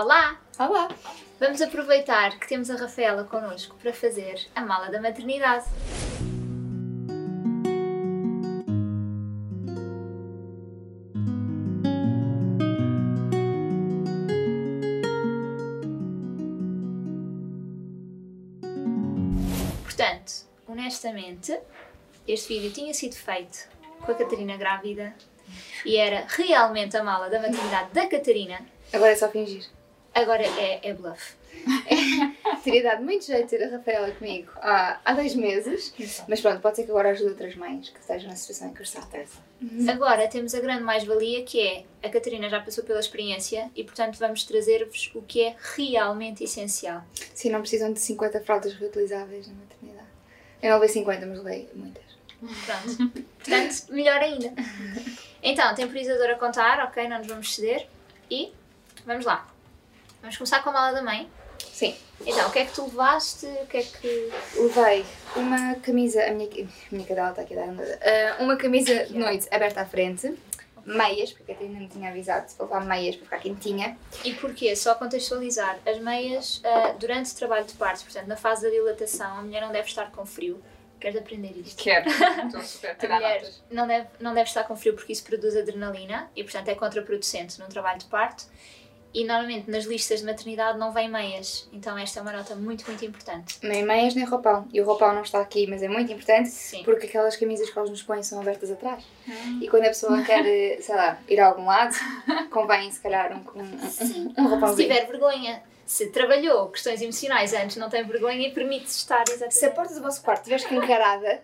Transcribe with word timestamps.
Olá! 0.00 0.40
Olá! 0.60 0.88
Vamos 1.40 1.60
aproveitar 1.60 2.38
que 2.38 2.46
temos 2.46 2.70
a 2.70 2.76
Rafaela 2.76 3.24
connosco 3.24 3.74
para 3.82 3.92
fazer 3.92 4.46
a 4.54 4.60
mala 4.60 4.92
da 4.92 5.00
maternidade. 5.02 5.64
Portanto, 19.82 20.46
honestamente, 20.68 21.58
este 22.24 22.54
vídeo 22.54 22.70
tinha 22.70 22.94
sido 22.94 23.16
feito 23.16 23.68
com 24.06 24.12
a 24.12 24.14
Catarina 24.14 24.56
grávida 24.56 25.12
e 25.84 25.96
era 25.96 26.24
realmente 26.28 26.96
a 26.96 27.02
mala 27.02 27.28
da 27.28 27.40
maternidade 27.40 27.92
da 27.92 28.06
Catarina. 28.06 28.64
Agora 28.92 29.10
é 29.10 29.16
só 29.16 29.28
fingir. 29.28 29.77
Agora 30.18 30.42
é, 30.42 30.80
é 30.82 30.94
bluff. 30.94 31.36
Teria 32.64 32.82
dado 32.82 33.04
muito 33.04 33.24
jeito 33.24 33.48
ter 33.48 33.62
a 33.62 33.70
Rafaela 33.70 34.10
comigo 34.10 34.50
há, 34.56 34.98
há 35.04 35.12
dois 35.14 35.34
meses, 35.34 35.94
mas 36.26 36.40
pronto, 36.40 36.60
pode 36.60 36.76
ser 36.76 36.84
que 36.84 36.90
agora 36.90 37.10
ajude 37.10 37.30
outras 37.30 37.54
mães 37.54 37.88
que 37.88 38.00
estejam 38.00 38.28
na 38.28 38.34
situação 38.34 38.68
em 38.68 38.74
que 38.74 38.80
eu 38.80 38.84
estou. 38.84 39.02
Agora 39.88 40.26
temos 40.26 40.54
a 40.54 40.60
grande 40.60 40.82
mais-valia 40.82 41.44
que 41.44 41.60
é 41.60 41.84
a 42.02 42.10
Catarina 42.10 42.48
já 42.48 42.60
passou 42.60 42.82
pela 42.82 42.98
experiência 42.98 43.70
e, 43.76 43.84
portanto, 43.84 44.18
vamos 44.18 44.42
trazer-vos 44.42 45.10
o 45.14 45.22
que 45.22 45.42
é 45.42 45.56
realmente 45.76 46.42
essencial. 46.42 47.04
Sim, 47.32 47.50
não 47.50 47.60
precisam 47.60 47.92
de 47.92 48.00
50 48.00 48.40
fraldas 48.40 48.74
reutilizáveis 48.74 49.46
na 49.46 49.54
maternidade. 49.54 50.08
Eu 50.60 50.70
não 50.70 50.80
levei 50.80 50.94
50, 50.94 51.26
mas 51.26 51.38
levei 51.38 51.68
muitas. 51.74 52.04
Pronto. 52.38 53.12
Portanto, 53.38 53.84
melhor 53.90 54.20
ainda. 54.20 54.52
Então, 55.42 55.72
temporizador 55.74 56.30
a 56.30 56.34
contar, 56.34 56.84
ok? 56.84 57.08
Não 57.08 57.18
nos 57.18 57.28
vamos 57.28 57.54
ceder. 57.54 57.86
E 58.30 58.52
vamos 59.06 59.24
lá. 59.24 59.48
Vamos 60.20 60.36
começar 60.36 60.62
com 60.62 60.70
a 60.70 60.72
mala 60.72 60.92
da 60.92 61.02
mãe. 61.02 61.30
Sim. 61.72 61.94
Então, 62.26 62.48
o 62.48 62.52
que 62.52 62.58
é 62.58 62.64
que 62.64 62.72
tu 62.72 62.84
levaste? 62.84 63.46
O 63.46 63.66
que 63.66 63.76
é 63.76 63.82
que. 63.82 64.32
Levei 64.56 65.04
uma 65.36 65.76
camisa, 65.76 66.24
a 66.24 66.30
minha, 66.32 66.48
a 66.50 66.94
minha 66.94 67.06
cadela 67.06 67.30
está 67.30 67.42
aqui 67.42 67.56
a 67.56 67.66
dar. 67.66 67.74
Ah, 67.74 68.36
uma 68.42 68.56
camisa 68.56 69.04
de 69.04 69.16
noite 69.16 69.46
aberta 69.50 69.80
à 69.82 69.84
frente, 69.84 70.36
meias, 70.84 71.32
porque 71.32 71.52
a 71.52 71.54
Catarina 71.54 71.80
não 71.80 71.88
tinha 71.88 72.10
avisado 72.10 72.52
para 72.54 72.66
levar 72.66 72.84
meias 72.84 73.16
para 73.16 73.24
ficar 73.24 73.38
quentinha. 73.38 73.96
E 74.24 74.34
porquê? 74.34 74.74
Só 74.74 74.94
contextualizar. 74.96 75.78
As 75.86 75.98
meias, 75.98 76.60
ah, 76.64 76.94
durante 76.98 77.32
o 77.32 77.36
trabalho 77.36 77.64
de 77.64 77.74
parto, 77.74 78.02
portanto, 78.04 78.26
na 78.26 78.36
fase 78.36 78.62
da 78.64 78.70
dilatação, 78.70 79.38
a 79.38 79.42
mulher 79.42 79.60
não 79.62 79.70
deve 79.70 79.88
estar 79.88 80.10
com 80.10 80.26
frio. 80.26 80.60
Queres 80.98 81.16
aprender 81.16 81.56
isto? 81.56 81.80
Quero. 81.80 82.10
Estou 82.10 82.62
super 82.62 82.96
a 83.12 83.14
mulher 83.14 83.40
notas. 83.40 83.62
não 83.70 83.86
deve, 83.86 84.08
não 84.18 84.34
deve 84.34 84.48
estar 84.48 84.64
com 84.64 84.76
frio 84.76 84.94
porque 84.94 85.12
isso 85.12 85.22
produz 85.22 85.56
adrenalina 85.56 86.28
e, 86.34 86.42
portanto, 86.42 86.68
é 86.68 86.74
contraproducente 86.74 87.60
no 87.60 87.68
trabalho 87.68 88.00
de 88.00 88.06
parto. 88.06 88.46
E 89.12 89.24
normalmente 89.24 89.70
nas 89.70 89.84
listas 89.84 90.20
de 90.20 90.26
maternidade 90.26 90.78
não 90.78 90.92
vem 90.92 91.08
meias, 91.08 91.68
então 91.72 91.96
esta 91.96 92.20
é 92.20 92.22
uma 92.22 92.32
nota 92.32 92.54
muito, 92.54 92.86
muito 92.86 93.04
importante. 93.04 93.56
Nem 93.62 93.82
meias 93.82 94.14
nem 94.14 94.24
roupão. 94.24 94.68
E 94.72 94.80
o 94.80 94.84
roupão 94.84 95.14
não 95.14 95.22
está 95.22 95.40
aqui, 95.40 95.66
mas 95.66 95.82
é 95.82 95.88
muito 95.88 96.12
importante 96.12 96.50
Sim. 96.50 96.82
porque 96.84 97.06
aquelas 97.06 97.36
camisas 97.36 97.70
que 97.70 97.78
eles 97.78 97.90
nos 97.90 98.02
põem 98.02 98.22
são 98.22 98.40
abertas 98.40 98.70
atrás. 98.70 99.02
E 99.60 99.68
quando 99.68 99.84
a 99.84 99.88
pessoa 99.88 100.22
quer, 100.22 100.44
eh, 100.46 100.78
sei 100.80 100.94
lá, 100.94 101.18
ir 101.28 101.40
a 101.40 101.48
algum 101.48 101.64
lado, 101.64 101.94
convém 102.50 102.90
se 102.90 103.00
calhar 103.00 103.32
um, 103.32 103.60
um, 103.60 103.62
um, 103.62 104.64
um 104.64 104.76
Se 104.76 104.82
tiver 104.82 105.06
vergonha, 105.06 105.62
se 105.86 106.10
trabalhou 106.10 106.68
questões 106.68 107.00
emocionais 107.00 107.54
antes, 107.54 107.78
não 107.78 107.88
tem 107.88 108.04
vergonha 108.04 108.46
e 108.46 108.52
permite-se 108.52 108.98
estar 108.98 109.24
exatamente. 109.26 109.54
Se 109.54 109.64
a 109.64 109.70
porta 109.70 109.94
do 109.94 110.02
vosso 110.02 110.22
quarto 110.22 110.40
estiver 110.40 110.56
escancarada, 110.56 111.42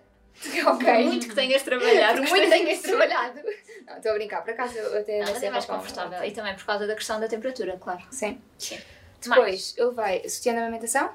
ok. 0.66 0.84
Por 0.84 1.04
muito 1.04 1.28
que 1.28 1.34
tenhas 1.34 1.62
trabalhado, 1.62 2.20
Por 2.22 2.28
muito 2.30 2.50
tenhas 2.50 2.80
trabalhado. 2.80 3.40
Não, 3.86 3.96
estou 3.96 4.12
a 4.12 4.14
brincar, 4.14 4.42
por 4.42 4.50
acaso 4.50 4.76
eu 4.78 4.98
até 4.98 5.18
Não, 5.20 5.26
vai 5.26 5.40
ser 5.40 5.46
é 5.46 5.50
mais 5.50 5.64
roupão. 5.64 5.80
confortável. 5.84 6.24
E 6.24 6.30
também 6.32 6.54
por 6.54 6.64
causa 6.64 6.86
da 6.86 6.94
questão 6.94 7.20
da 7.20 7.28
temperatura, 7.28 7.76
claro. 7.80 8.02
Sim. 8.10 8.40
Sim. 8.58 8.78
Depois 9.22 9.74
eu 9.76 9.94
levei 9.94 10.28
sutiã 10.28 10.52
de 10.52 10.58
amamentação. 10.58 11.10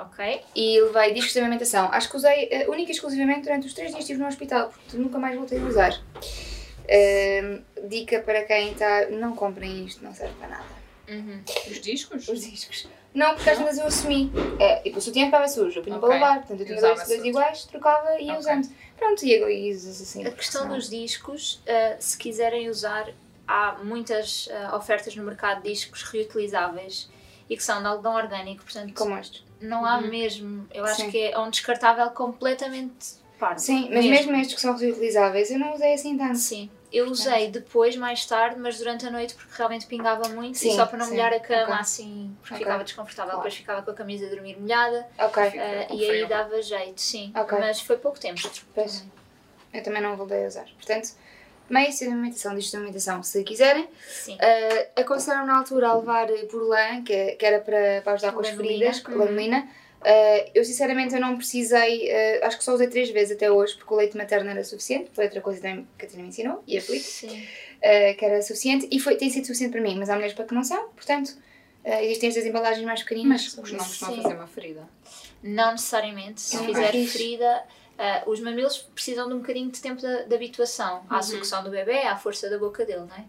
Ok. 0.00 0.42
e 0.54 0.80
levei 0.80 1.12
discos 1.12 1.32
de 1.32 1.40
amamentação. 1.40 1.88
Acho 1.92 2.08
que 2.08 2.16
usei 2.16 2.48
eh, 2.52 2.68
única 2.68 2.92
e 2.92 2.94
exclusivamente 2.94 3.42
durante 3.42 3.66
os 3.66 3.74
três 3.74 3.88
dias 3.88 3.96
que 3.96 4.02
estive 4.02 4.20
no 4.20 4.28
hospital, 4.28 4.70
porque 4.70 4.96
nunca 4.96 5.18
mais 5.18 5.34
voltei 5.36 5.58
a 5.58 5.62
usar. 5.64 5.92
Ahm, 6.88 7.62
dica 7.88 8.20
para 8.20 8.44
quem 8.44 8.72
está. 8.72 9.06
Não 9.10 9.34
comprem 9.34 9.84
isto, 9.86 10.04
não 10.04 10.14
serve 10.14 10.34
para 10.34 10.48
nada. 10.48 10.64
Uhum. 11.08 11.42
Os 11.66 11.80
discos? 11.80 12.28
Os 12.28 12.40
discos. 12.40 12.88
Não, 13.14 13.34
porque 13.34 13.50
às 13.50 13.58
vezes 13.58 13.78
eu 13.78 13.86
assumi. 13.86 14.30
É, 14.60 14.76
tipo, 14.80 14.98
o 14.98 15.00
sutiã 15.00 15.24
ficava 15.26 15.48
sujo, 15.48 15.78
eu 15.80 15.82
punha 15.82 15.98
para 15.98 16.08
Ok. 16.08 16.20
lavar. 16.20 16.38
Portanto, 16.40 16.60
eu 16.60 16.66
tinha 16.66 16.80
dois, 16.80 17.08
dois 17.08 17.24
iguais, 17.24 17.64
trocava 17.64 18.20
e 18.20 18.24
ia 18.26 18.32
Ok. 18.32 18.38
usando. 18.40 18.68
Pronto, 18.96 19.24
e 19.24 19.32
e 19.68 19.72
usas 19.74 20.00
assim. 20.02 20.26
A 20.26 20.30
questão 20.30 20.68
dos 20.68 20.88
discos, 20.90 21.54
uh, 21.64 21.96
se 21.98 22.16
quiserem 22.18 22.68
usar, 22.68 23.08
há 23.46 23.78
muitas 23.82 24.46
uh, 24.48 24.76
ofertas 24.76 25.16
no 25.16 25.24
mercado 25.24 25.62
de 25.62 25.70
discos 25.72 26.02
reutilizáveis 26.02 27.08
e 27.48 27.56
que 27.56 27.62
são 27.62 27.80
de 27.80 27.86
algodão 27.88 28.14
orgânico, 28.14 28.62
portanto 28.62 28.92
Como 28.94 29.16
estes. 29.16 29.42
não 29.60 29.84
há 29.86 29.98
Uhum. 29.98 30.08
mesmo. 30.08 30.68
Eu 30.72 30.84
acho 30.84 31.02
Sim. 31.02 31.10
que 31.10 31.18
é 31.18 31.38
um 31.38 31.48
descartável 31.48 32.10
completamente 32.10 33.16
pardo. 33.38 33.58
Sim, 33.60 33.88
mas 33.90 34.04
mesmo 34.04 34.34
estes 34.36 34.54
que 34.54 34.60
são 34.60 34.76
reutilizáveis, 34.76 35.50
eu 35.50 35.58
não 35.58 35.74
usei 35.74 35.94
assim 35.94 36.16
tanto. 36.18 36.36
Sim, 36.36 36.68
eu 36.92 37.06
usei 37.10 37.48
depois, 37.50 37.96
mais 37.96 38.24
tarde, 38.26 38.58
mas 38.58 38.78
durante 38.78 39.06
a 39.06 39.10
noite 39.10 39.34
porque 39.34 39.52
realmente 39.56 39.86
pingava 39.86 40.28
muito 40.28 40.56
e 40.56 40.58
Sim, 40.58 40.76
só 40.76 40.86
para 40.86 40.98
não 40.98 41.04
sim, 41.06 41.12
molhar 41.12 41.32
a 41.32 41.40
cama 41.40 41.62
ok. 41.64 41.74
assim, 41.74 42.36
porque 42.40 42.54
Ok, 42.54 42.64
ficava 42.64 42.84
desconfortável. 42.84 43.30
claro. 43.32 43.42
Depois 43.42 43.54
ficava 43.56 43.82
com 43.82 43.90
a 43.90 43.94
camisa 43.94 44.26
a 44.26 44.30
dormir 44.30 44.58
molhada 44.58 45.06
Ok, 45.18 45.42
uh, 45.42 45.94
e 45.94 46.10
aí 46.10 46.26
dava 46.26 46.60
jeito, 46.62 47.00
sim. 47.00 47.32
Mas 47.58 47.80
foi 47.80 47.96
pouco 47.96 48.18
tempo. 48.18 48.40
pois. 48.74 49.04
Eu 49.72 49.82
também 49.82 50.00
não 50.00 50.16
voltei 50.16 50.44
a 50.44 50.48
usar. 50.48 50.64
Portanto, 50.76 51.10
meia 51.68 51.90
de 51.90 52.04
amamentação, 52.06 52.54
discos 52.54 52.70
de 52.70 52.76
amamentação, 52.78 53.22
se 53.22 53.44
quiserem. 53.44 53.86
Sim. 54.08 54.36
Uh, 54.36 55.00
aconselharam 55.00 55.46
na 55.46 55.58
altura 55.58 55.88
a 55.90 55.94
levar 55.94 56.30
eh, 56.30 56.44
por 56.46 56.62
lã, 56.62 57.02
que, 57.04 57.12
é- 57.12 57.34
que 57.34 57.44
era 57.44 57.60
para, 57.60 58.00
para 58.02 58.12
ajudar 58.14 58.32
com 58.32 58.40
as 58.40 58.48
feridas, 58.48 59.00
com 59.00 59.12
uhum. 59.12 59.18
lanolina. 59.18 59.68
Uh, 60.00 60.50
eu 60.54 60.64
sinceramente 60.64 61.12
eu 61.14 61.20
não 61.20 61.36
precisei, 61.36 62.08
uh, 62.08 62.46
acho 62.46 62.56
que 62.58 62.64
só 62.64 62.72
usei 62.72 62.86
três 62.86 63.10
vezes 63.10 63.34
até 63.36 63.50
hoje, 63.50 63.74
porque 63.76 63.92
o 63.92 63.96
leite 63.96 64.16
materno 64.16 64.48
era 64.48 64.62
suficiente. 64.62 65.10
Foi 65.12 65.24
outra 65.24 65.40
coisa 65.40 65.60
que 65.60 65.66
a 65.66 65.82
Catarina 65.98 66.22
me 66.22 66.28
ensinou, 66.28 66.62
e 66.66 66.78
a 66.78 66.80
Sim. 66.80 67.28
uh, 67.28 68.16
que 68.16 68.24
era 68.24 68.40
suficiente, 68.42 68.86
e 68.90 69.00
foi, 69.00 69.16
tem 69.16 69.28
sido 69.28 69.46
suficiente 69.46 69.72
para 69.72 69.80
mim, 69.80 69.98
mas 69.98 70.08
há 70.08 70.14
mulheres 70.14 70.34
para 70.34 70.44
que 70.44 70.54
não 70.54 70.62
são, 70.62 70.88
portanto, 70.90 71.30
uh, 71.84 71.88
existem 72.02 72.28
estas 72.28 72.46
embalagens 72.46 72.84
mais 72.86 73.02
pequeninas. 73.02 73.54
Mas 73.56 73.64
os 73.64 73.72
não 73.72 73.78
costumam 73.84 74.14
Sim. 74.14 74.22
fazer 74.22 74.34
uma 74.36 74.46
ferida. 74.46 74.88
Não 75.42 75.72
necessariamente. 75.72 76.40
Se 76.40 76.56
Não, 76.56 76.64
fizer 76.64 76.90
fixe. 76.92 77.12
ferida, 77.18 77.62
ah, 77.96 78.22
os 78.26 78.40
mamilos 78.40 78.78
precisam 78.94 79.28
de 79.28 79.34
um 79.34 79.38
bocadinho 79.38 79.70
de 79.70 79.80
tempo 79.80 80.00
de, 80.00 80.24
de 80.24 80.34
habituação 80.34 81.02
à 81.10 81.16
Uhum. 81.16 81.22
sucção 81.22 81.62
do 81.64 81.70
bebê, 81.70 82.02
à 82.02 82.16
força 82.16 82.48
da 82.50 82.58
boca 82.58 82.84
dele, 82.84 83.04
não 83.08 83.16
é? 83.16 83.24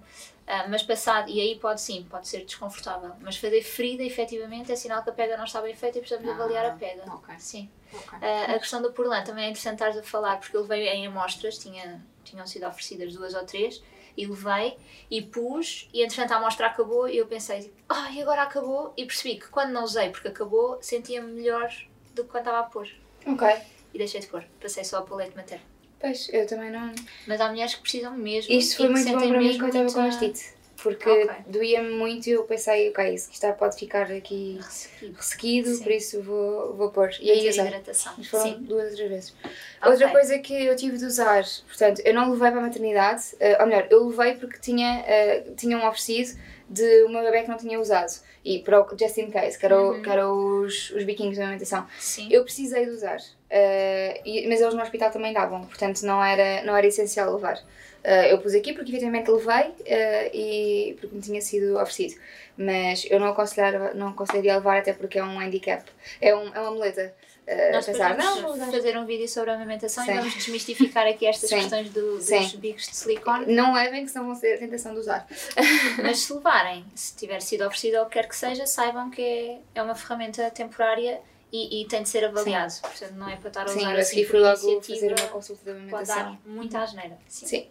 Ah, 0.52 0.66
mas 0.68 0.82
passado, 0.82 1.30
e 1.30 1.40
aí 1.40 1.60
pode 1.60 1.80
sim, 1.80 2.08
pode 2.10 2.28
ser 2.28 2.44
desconfortável. 2.44 3.12
Mas 3.22 3.38
fazer 3.38 3.62
ferida, 3.62 4.02
efetivamente, 4.04 4.72
é 4.72 4.76
sinal 4.76 5.04
que 5.04 5.12
a 5.12 5.14
pega 5.14 5.38
não 5.38 5.44
está 5.44 5.62
bem 5.62 5.76
feita 5.76 6.00
e 6.00 6.02
precisamos 6.02 6.28
Ah, 6.28 6.34
avaliar 6.34 6.66
a 6.66 6.72
pega. 6.72 7.04
ok. 7.06 7.36
Sim. 7.38 7.70
Ok. 7.94 8.18
Ah, 8.20 8.56
a 8.56 8.60
questão 8.60 8.82
do 8.82 8.92
porlã 8.92 9.24
também 9.24 9.46
é 9.46 9.50
interessante 9.50 9.74
estares 9.76 9.98
a 9.98 10.02
falar, 10.02 10.40
porque 10.40 10.58
eu 10.58 10.62
levei 10.62 10.88
em 10.90 11.06
amostras, 11.06 11.60
tinha, 11.60 12.04
tinham 12.24 12.48
sido 12.48 12.66
oferecidas 12.66 13.14
duas 13.14 13.36
ou 13.36 13.46
três, 13.46 13.80
e 14.18 14.26
levei 14.26 14.76
e 15.12 15.22
pus, 15.22 15.88
e 15.94 16.02
entretanto 16.04 16.32
a 16.32 16.38
amostra 16.38 16.66
acabou, 16.66 17.08
e 17.08 17.16
eu 17.18 17.28
pensei, 17.28 17.72
ai, 17.88 18.20
agora 18.20 18.42
acabou, 18.42 18.92
e 18.98 19.06
percebi 19.06 19.36
que 19.40 19.50
quando 19.50 19.70
não 19.70 19.84
usei 19.84 20.10
porque 20.10 20.30
acabou, 20.30 20.80
sentia-me 20.82 21.32
melhor 21.32 21.72
do 22.16 22.24
que 22.24 22.30
quando 22.32 22.48
estava 22.48 22.60
a 22.62 22.64
pôr. 22.64 22.88
Ok, 23.28 23.48
E 23.94 23.98
deixei 24.00 24.20
de 24.20 24.26
pôr, 24.26 24.44
passei 24.60 24.84
só 24.84 25.04
para 25.04 25.14
o 25.14 25.18
leite 25.18 25.36
materno. 25.38 25.64
Pois, 26.00 26.30
eu 26.32 26.48
também 26.48 26.72
não. 26.72 26.92
Mas 27.28 27.40
há 27.42 27.50
mulheres 27.50 27.76
que 27.76 27.82
precisam 27.82 28.16
mesmo. 28.18 28.52
Isto 28.52 28.78
foi 28.78 28.90
muito 28.90 29.06
bom 29.06 29.12
sentem 29.14 29.30
para 29.30 29.40
mim 29.40 29.46
mesmo 29.48 29.60
quando 29.64 29.76
estava 29.76 29.92
com 29.94 30.02
muita- 30.02 30.26
mastite. 30.26 30.59
Porque 30.82 31.10
Ok. 31.10 31.30
doía-me 31.48 31.90
muito 31.90 32.28
e 32.28 32.32
eu 32.32 32.44
pensei, 32.44 32.90
ok, 32.90 33.14
isto 33.14 33.38
já 33.40 33.52
pode 33.54 33.76
ficar 33.78 34.10
aqui 34.12 34.60
Ressequido. 34.62 35.16
ressequido, 35.18 35.70
Sim. 35.76 35.84
por 35.84 35.92
isso 35.92 36.22
vou, 36.24 36.74
vou 36.76 36.90
pôr. 36.92 37.10
E 37.20 37.30
aí 37.32 37.50
usei. 37.50 37.66
hidratação. 37.66 38.14
Foram 38.24 38.44
Sim. 38.46 38.58
duas 38.62 38.90
ou 38.92 38.96
três 38.96 39.10
vezes. 39.10 39.36
Ok. 39.82 39.92
Outra 39.92 40.10
coisa 40.10 40.40
que 40.40 40.54
eu 40.54 40.76
tive 40.76 40.98
de 40.98 41.06
usar, 41.06 41.44
portanto, 41.68 42.02
eu 42.06 42.14
não 42.14 42.32
levei 42.32 42.52
para 42.52 42.60
a 42.60 42.64
maternidade, 42.64 43.24
eh, 43.40 43.58
ou 43.60 43.68
melhor, 43.68 43.88
eu 43.90 44.08
levei 44.08 44.36
porque 44.36 44.58
tinha, 44.60 45.04
eh, 45.06 45.44
tinham 45.58 45.86
oferecido 45.88 46.40
de 46.70 47.04
uma 47.04 47.22
bebê 47.24 47.42
que 47.42 47.50
não 47.50 47.58
tinha 47.58 47.80
usado. 47.80 48.12
E 48.46 48.60
para 48.60 48.80
o 48.82 48.98
just 48.98 49.18
in 49.18 49.30
case, 49.32 49.60
que 49.60 49.66
era, 49.66 49.78
o- 49.82 49.96
Uhum. 49.96 50.02
que 50.02 50.10
era 50.10 50.32
os, 50.32 50.92
os 50.92 51.04
biquinhos 51.04 51.36
de 51.36 51.42
amamentação. 51.42 51.86
Sim. 52.00 52.30
Eu 52.32 52.44
precisei 52.44 52.86
de 52.86 52.92
usar, 52.92 53.18
eh, 53.50 54.22
e- 54.24 54.48
mas 54.48 54.62
eles 54.62 54.74
no 54.74 54.82
hospital 54.82 55.12
também 55.12 55.34
davam, 55.34 55.66
portanto 55.66 56.02
não 56.04 56.24
era, 56.24 56.64
não 56.64 56.76
era 56.78 56.88
essencial 56.88 57.34
levar. 57.34 57.60
Eh, 58.04 58.32
eu 58.32 58.40
pus 58.40 58.54
aqui 58.54 58.74
porque 58.74 58.92
efetivamente 58.92 59.30
levei 59.30 59.74
eh, 59.86 60.32
e 60.34 60.98
porque 61.00 61.16
me 61.16 61.22
tinha 61.22 61.42
sido 61.42 61.74
oferecido. 61.76 62.20
Mas 62.58 63.06
eu 63.10 63.20
não 63.20 63.28
aconselhava, 63.28 63.94
não 63.94 64.10
aconselharia 64.10 64.56
levar 64.56 64.78
até 64.78 64.94
porque 64.94 65.20
é 65.20 65.24
um 65.24 65.40
handicap, 65.40 65.84
é, 66.22 66.36
um, 66.36 66.54
é 66.54 66.60
uma 66.60 66.72
muleta. 66.72 67.14
Eh, 67.48 67.72
Nós 67.72 67.86
pensar, 67.86 68.16
depois 68.16 68.36
não, 68.36 68.42
vou 68.44 68.58
vamos 68.58 68.76
fazer 68.76 68.98
um 68.98 69.06
vídeo 69.06 69.28
sobre 69.28 69.50
a 69.50 69.56
amamentação 69.56 70.06
Sim. 70.06 70.12
e 70.12 70.16
vamos 70.16 70.34
desmistificar 70.36 71.08
aqui 71.08 71.26
estas 71.26 71.50
Sim. 71.50 71.56
questões 71.58 71.90
do, 71.90 72.18
dos 72.18 72.26
Sim. 72.26 72.58
bicos 72.58 72.88
de 72.88 72.96
silicone. 72.96 73.54
Não 73.54 73.74
levem 73.74 74.06
que 74.06 74.12
senão 74.12 74.28
vão 74.28 74.40
ter 74.40 74.56
a 74.56 74.58
tentação 74.60 74.94
de 74.94 75.00
usar. 75.00 75.28
Mas 76.04 76.20
se 76.20 76.34
levarem, 76.34 76.86
se 76.94 77.16
tiver 77.16 77.42
sido 77.42 77.66
oferecido 77.66 77.98
ou 78.00 78.06
quer 78.06 78.28
que 78.28 78.36
seja, 78.36 78.68
saibam 78.68 79.10
que 79.10 79.22
é, 79.22 79.60
é 79.74 79.82
uma 79.82 79.96
ferramenta 79.96 80.50
temporária 80.52 81.20
e, 81.52 81.82
e 81.82 81.88
tem 81.88 82.04
de 82.04 82.10
ser 82.10 82.24
avaliado. 82.26 82.74
Portanto, 82.82 83.14
não 83.14 83.30
é 83.30 83.36
para 83.36 83.48
estar 83.48 83.64
a 83.64 83.68
Sim, 83.68 83.80
usar 83.80 83.92
eu 83.92 83.98
a 83.98 84.00
assim 84.02 84.10
seguir 84.10 84.26
fui 84.26 84.40
logo 84.40 84.82
fazer 84.82 85.08
uma 85.20 85.28
consulta 85.30 85.74
de 85.74 85.80
Pode 85.90 86.12
amamentação. 86.12 86.24
dar 86.34 86.40
muita 86.46 86.80
asneira. 86.82 87.18
Sim. 87.28 87.46
Sim. 87.48 87.68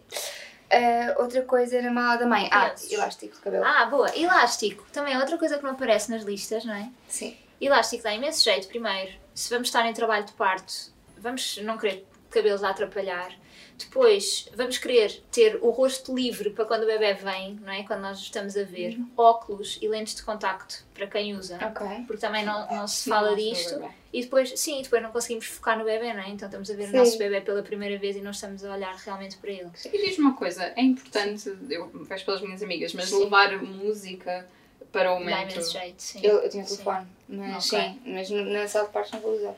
Ah, 0.71 1.15
outra 1.19 1.41
coisa 1.43 1.81
na 1.81 1.91
mala 1.91 2.17
da 2.17 2.25
mãe. 2.27 2.47
Ah, 2.51 2.69
Pensos. 2.69 2.91
elástico 2.91 3.35
de 3.35 3.41
cabelo. 3.41 3.63
Ah, 3.65 3.85
boa. 3.85 4.15
Elástico. 4.15 4.85
Também 4.91 5.13
é 5.13 5.17
outra 5.19 5.37
coisa 5.37 5.57
que 5.57 5.63
não 5.63 5.71
aparece 5.71 6.11
nas 6.11 6.23
listas, 6.23 6.63
não 6.65 6.73
é? 6.75 6.89
Sim. 7.07 7.35
Elástico 7.59 8.03
dá 8.03 8.13
imenso 8.13 8.43
jeito. 8.43 8.67
Primeiro, 8.67 9.11
se 9.33 9.49
vamos 9.49 9.67
estar 9.67 9.85
em 9.87 9.93
trabalho 9.93 10.25
de 10.25 10.33
parto, 10.33 10.73
vamos 11.17 11.57
não 11.63 11.77
querer 11.77 12.05
cabelos 12.29 12.63
a 12.63 12.69
atrapalhar. 12.69 13.33
Depois, 13.79 14.49
vamos 14.55 14.77
querer 14.77 15.23
ter 15.31 15.57
o 15.61 15.69
rosto 15.69 16.13
livre 16.13 16.49
para 16.49 16.65
quando 16.65 16.83
o 16.83 16.85
bebê 16.85 17.13
vem, 17.13 17.55
não 17.61 17.71
é? 17.71 17.83
Quando 17.83 18.01
nós 18.01 18.19
estamos 18.19 18.55
a 18.57 18.63
ver. 18.63 18.95
Uhum. 18.95 19.09
Óculos 19.17 19.79
e 19.81 19.87
lentes 19.87 20.15
de 20.15 20.21
contacto 20.23 20.83
para 20.93 21.07
quem 21.07 21.35
usa. 21.35 21.57
Ok. 21.65 21.87
Porque 22.05 22.17
também 22.21 22.45
não, 22.45 22.67
não 22.69 22.87
se 22.87 23.09
fala 23.09 23.35
disto. 23.35 23.81
é. 23.81 23.89
E 24.11 24.21
depois, 24.23 24.51
sim, 24.59 24.81
depois 24.81 25.01
não 25.01 25.11
conseguimos 25.11 25.45
focar 25.45 25.77
no 25.77 25.85
bebê, 25.85 26.13
não 26.13 26.21
é? 26.21 26.29
Então 26.29 26.47
estamos 26.47 26.69
a 26.69 26.73
ver 26.75 26.87
Sim. 26.87 26.93
o 26.93 26.97
nosso 26.97 27.17
bebê 27.17 27.41
pela 27.41 27.61
primeira 27.63 27.97
vez 27.97 28.15
e 28.15 28.21
não 28.21 28.31
estamos 28.31 28.63
a 28.65 28.73
olhar 28.73 28.93
realmente 28.95 29.37
para 29.37 29.51
ele. 29.51 29.69
E 29.85 29.89
diz-me 29.89 30.25
uma 30.25 30.35
coisa, 30.35 30.63
é 30.75 30.81
importante, 30.81 31.47
eu 31.69 31.87
vejo 32.05 32.25
pelas 32.25 32.41
minhas 32.41 32.61
amigas, 32.61 32.93
mas 32.93 33.09
Sim. 33.09 33.23
levar 33.23 33.61
música 33.63 34.45
para 34.91 35.11
o 35.11 35.19
Dá 35.19 35.19
momento. 35.19 35.51
imenso 35.53 35.71
jeito, 35.71 36.01
sim. 36.01 36.19
Eu, 36.23 36.39
eu 36.39 36.49
tinha 36.49 36.65
Sim. 36.65 36.75
telefone, 36.77 37.07
mas 37.29 37.65
Ok. 37.71 37.79
sim, 37.79 38.01
mas 38.05 38.29
na 38.29 38.67
sala 38.67 38.87
de 38.87 38.93
partos 38.93 39.11
não 39.13 39.19
vou 39.21 39.35
usar. 39.35 39.55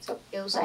Só 0.00 0.18
Eu 0.32 0.44
usei. 0.44 0.62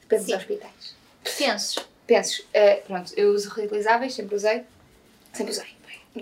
Depende 0.00 0.24
Sim. 0.24 0.32
dos 0.32 0.40
hospitais. 0.40 0.99
Pensos. 1.38 1.88
Pensos, 2.06 2.46
eh, 2.52 2.82
pronto, 2.86 3.12
eu 3.16 3.30
uso 3.32 3.50
reutilizáveis, 3.50 4.14
sempre 4.14 4.34
usei. 4.36 4.62
Sempre 5.32 5.52
usei. 5.52 5.80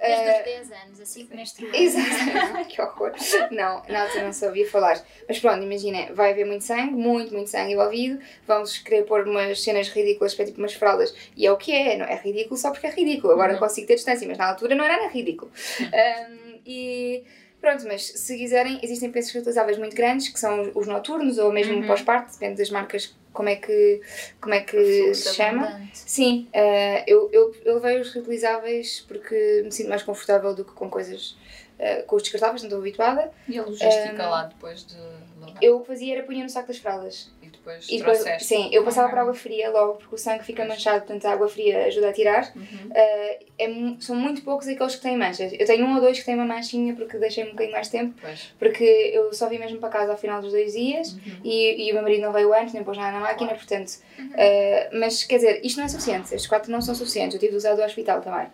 Desde 0.00 0.24
Eh, 0.28 0.38
os 0.38 0.44
10 0.44 0.72
anos, 0.72 1.00
assim 1.00 1.24
que 1.26 1.36
menstruou. 1.36 1.70
Exato, 1.74 2.66
que 2.68 2.82
horror. 2.82 3.12
Não, 3.52 3.82
na 3.88 4.02
altura 4.02 4.24
não 4.24 4.32
sabia 4.32 4.68
falar. 4.68 5.00
Mas 5.28 5.38
pronto, 5.38 5.62
imagina, 5.62 6.12
vai 6.12 6.32
haver 6.32 6.44
muito 6.46 6.64
sangue, 6.64 6.92
muito, 6.94 7.32
muito 7.32 7.48
sangue 7.48 7.74
envolvido. 7.74 8.18
Vamos 8.48 8.78
querer 8.78 9.04
pôr 9.04 9.26
umas 9.28 9.62
cenas 9.62 9.88
ridículas 9.88 10.34
para 10.34 10.46
tipo 10.46 10.58
umas 10.58 10.74
fraldas. 10.74 11.14
E 11.36 11.46
é 11.46 11.52
o 11.52 11.56
que 11.56 11.70
é, 11.72 11.96
não 11.96 12.06
é 12.06 12.16
ridículo 12.16 12.56
só 12.56 12.72
porque 12.72 12.88
é 12.88 12.90
ridículo. 12.90 13.32
Agora 13.34 13.52
Uhum. 13.52 13.58
consigo 13.60 13.86
ter 13.86 13.94
distância, 13.94 14.26
mas 14.26 14.36
na 14.38 14.48
altura 14.48 14.74
não 14.74 14.84
era 14.84 14.96
nada 14.96 15.08
ridículo. 15.12 15.52
Um, 15.80 16.58
e 16.66 17.22
pronto, 17.60 17.86
mas 17.86 18.02
se 18.04 18.36
quiserem, 18.36 18.80
existem 18.82 19.12
pensos 19.12 19.32
reutilizáveis 19.32 19.78
muito 19.78 19.94
grandes, 19.94 20.28
que 20.28 20.40
são 20.40 20.72
os 20.74 20.88
noturnos 20.88 21.38
ou 21.38 21.52
mesmo 21.52 21.74
Uhum. 21.74 21.86
pós-parto, 21.86 22.32
depende 22.32 22.56
das 22.56 22.70
marcas, 22.70 23.14
como 23.32 23.48
é 23.48 23.56
que, 23.56 24.00
como 24.40 24.54
é 24.54 24.60
que 24.60 25.14
se 25.14 25.34
chama. 25.34 25.66
abundante. 25.68 25.90
Sim, 25.94 26.48
eh, 26.52 27.04
eu, 27.06 27.28
eu, 27.32 27.54
eu 27.64 27.74
levei 27.74 28.00
os 28.00 28.12
reutilizáveis 28.12 29.04
porque 29.06 29.62
me 29.64 29.72
sinto 29.72 29.88
mais 29.88 30.02
confortável 30.02 30.54
do 30.54 30.64
que 30.64 30.72
com 30.72 30.88
coisas. 30.90 31.36
eh, 31.78 32.02
com 32.02 32.16
os 32.16 32.22
descartáveis, 32.22 32.62
não 32.62 32.68
estou 32.68 32.80
habituada. 32.80 33.32
E 33.48 33.58
a 33.58 33.62
logística 33.62 34.26
Um, 34.26 34.30
lá 34.30 34.44
depois 34.44 34.84
de 34.86 34.96
lavar. 35.40 35.62
Eu 35.62 35.76
o 35.76 35.80
que 35.80 35.86
fazia 35.86 36.14
era 36.16 36.26
punha 36.26 36.42
no 36.44 36.50
saco 36.50 36.68
das 36.68 36.76
fraldas. 36.78 37.30
Depois 37.62 37.86
E 37.90 37.98
depois, 37.98 38.18
trouxeste. 38.18 38.44
sim, 38.48 38.70
eu 38.72 38.82
passava 38.84 39.06
Ok. 39.06 39.12
para 39.12 39.22
água 39.22 39.34
fria 39.34 39.70
logo 39.70 39.94
porque 39.98 40.14
o 40.14 40.18
sangue 40.18 40.42
fica 40.44 40.64
manchado, 40.64 41.00
portanto 41.04 41.26
a 41.26 41.32
água 41.32 41.46
fria 41.48 41.84
ajuda 41.86 42.08
a 42.08 42.12
tirar. 42.12 42.50
Uhum. 42.56 42.90
Eh, 42.94 43.38
é 43.58 43.68
são 44.00 44.16
muito 44.16 44.42
poucos 44.42 44.66
aqueles 44.66 44.96
que 44.96 45.02
têm 45.02 45.16
manchas. 45.16 45.52
Eu 45.52 45.66
tenho 45.66 45.84
um 45.84 45.94
ou 45.94 46.00
dois 46.00 46.18
que 46.18 46.24
têm 46.24 46.34
uma 46.36 46.46
manchinha 46.46 46.94
porque 46.94 47.18
deixei 47.18 47.44
um 47.44 47.50
bocadinho 47.50 47.72
mais 47.72 47.88
tempo, 47.88 48.14
Pois. 48.20 48.54
porque 48.58 48.84
eu 49.14 49.32
só 49.34 49.48
vim 49.48 49.58
mesmo 49.58 49.78
para 49.78 49.90
casa 49.90 50.12
ao 50.12 50.18
final 50.18 50.40
dos 50.40 50.52
dois 50.52 50.72
dias 50.72 51.12
Uhum. 51.12 51.40
e, 51.44 51.86
e 51.86 51.90
o 51.90 51.94
meu 51.94 52.02
marido 52.02 52.22
não 52.22 52.32
veio 52.32 52.52
antes, 52.54 52.72
nem 52.72 52.82
pôs 52.82 52.96
nada 52.96 53.12
na 53.12 53.20
máquina, 53.20 53.54
portanto. 53.54 53.92
eh, 54.36 54.88
mas 54.94 55.24
quer 55.24 55.36
dizer, 55.36 55.60
isto 55.64 55.76
não 55.78 55.84
é 55.84 55.88
suficiente, 55.88 56.34
estes 56.34 56.46
quatro 56.46 56.70
não 56.72 56.80
são 56.80 56.94
suficientes, 56.94 57.34
eu 57.34 57.40
tive 57.40 57.52
de 57.52 57.56
usar 57.58 57.74
do 57.74 57.82
hospital 57.82 58.20
também. 58.22 58.46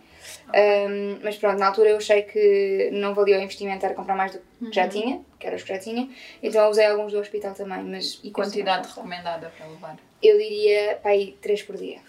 Um, 0.53 1.19
mas 1.23 1.37
pronto, 1.37 1.57
na 1.59 1.67
altura 1.67 1.89
eu 1.89 1.97
achei 1.97 2.21
que 2.23 2.89
não 2.93 3.13
valia 3.13 3.37
o 3.37 3.41
investimento, 3.41 3.85
era 3.85 3.93
comprar 3.95 4.15
mais 4.15 4.31
do 4.33 4.39
que 4.39 4.45
já 4.71 4.83
Uhum. 4.83 4.89
tinha, 4.89 5.21
que 5.39 5.47
era 5.47 5.55
os 5.55 5.63
que 5.63 5.69
já 5.69 5.79
tinha, 5.79 6.09
então 6.41 6.69
usei 6.69 6.85
alguns 6.85 7.11
do 7.11 7.19
hospital 7.19 7.53
também. 7.53 7.83
Mas 7.83 8.19
E 8.23 8.31
quantidade 8.31 8.87
Mas, 8.87 8.95
recomendada 8.95 9.51
para 9.57 9.67
levar? 9.67 9.97
Eu 10.21 10.37
diria 10.37 10.97
para 11.01 11.11
aí 11.11 11.37
3 11.41 11.61
por 11.63 11.77
dia, 11.77 11.99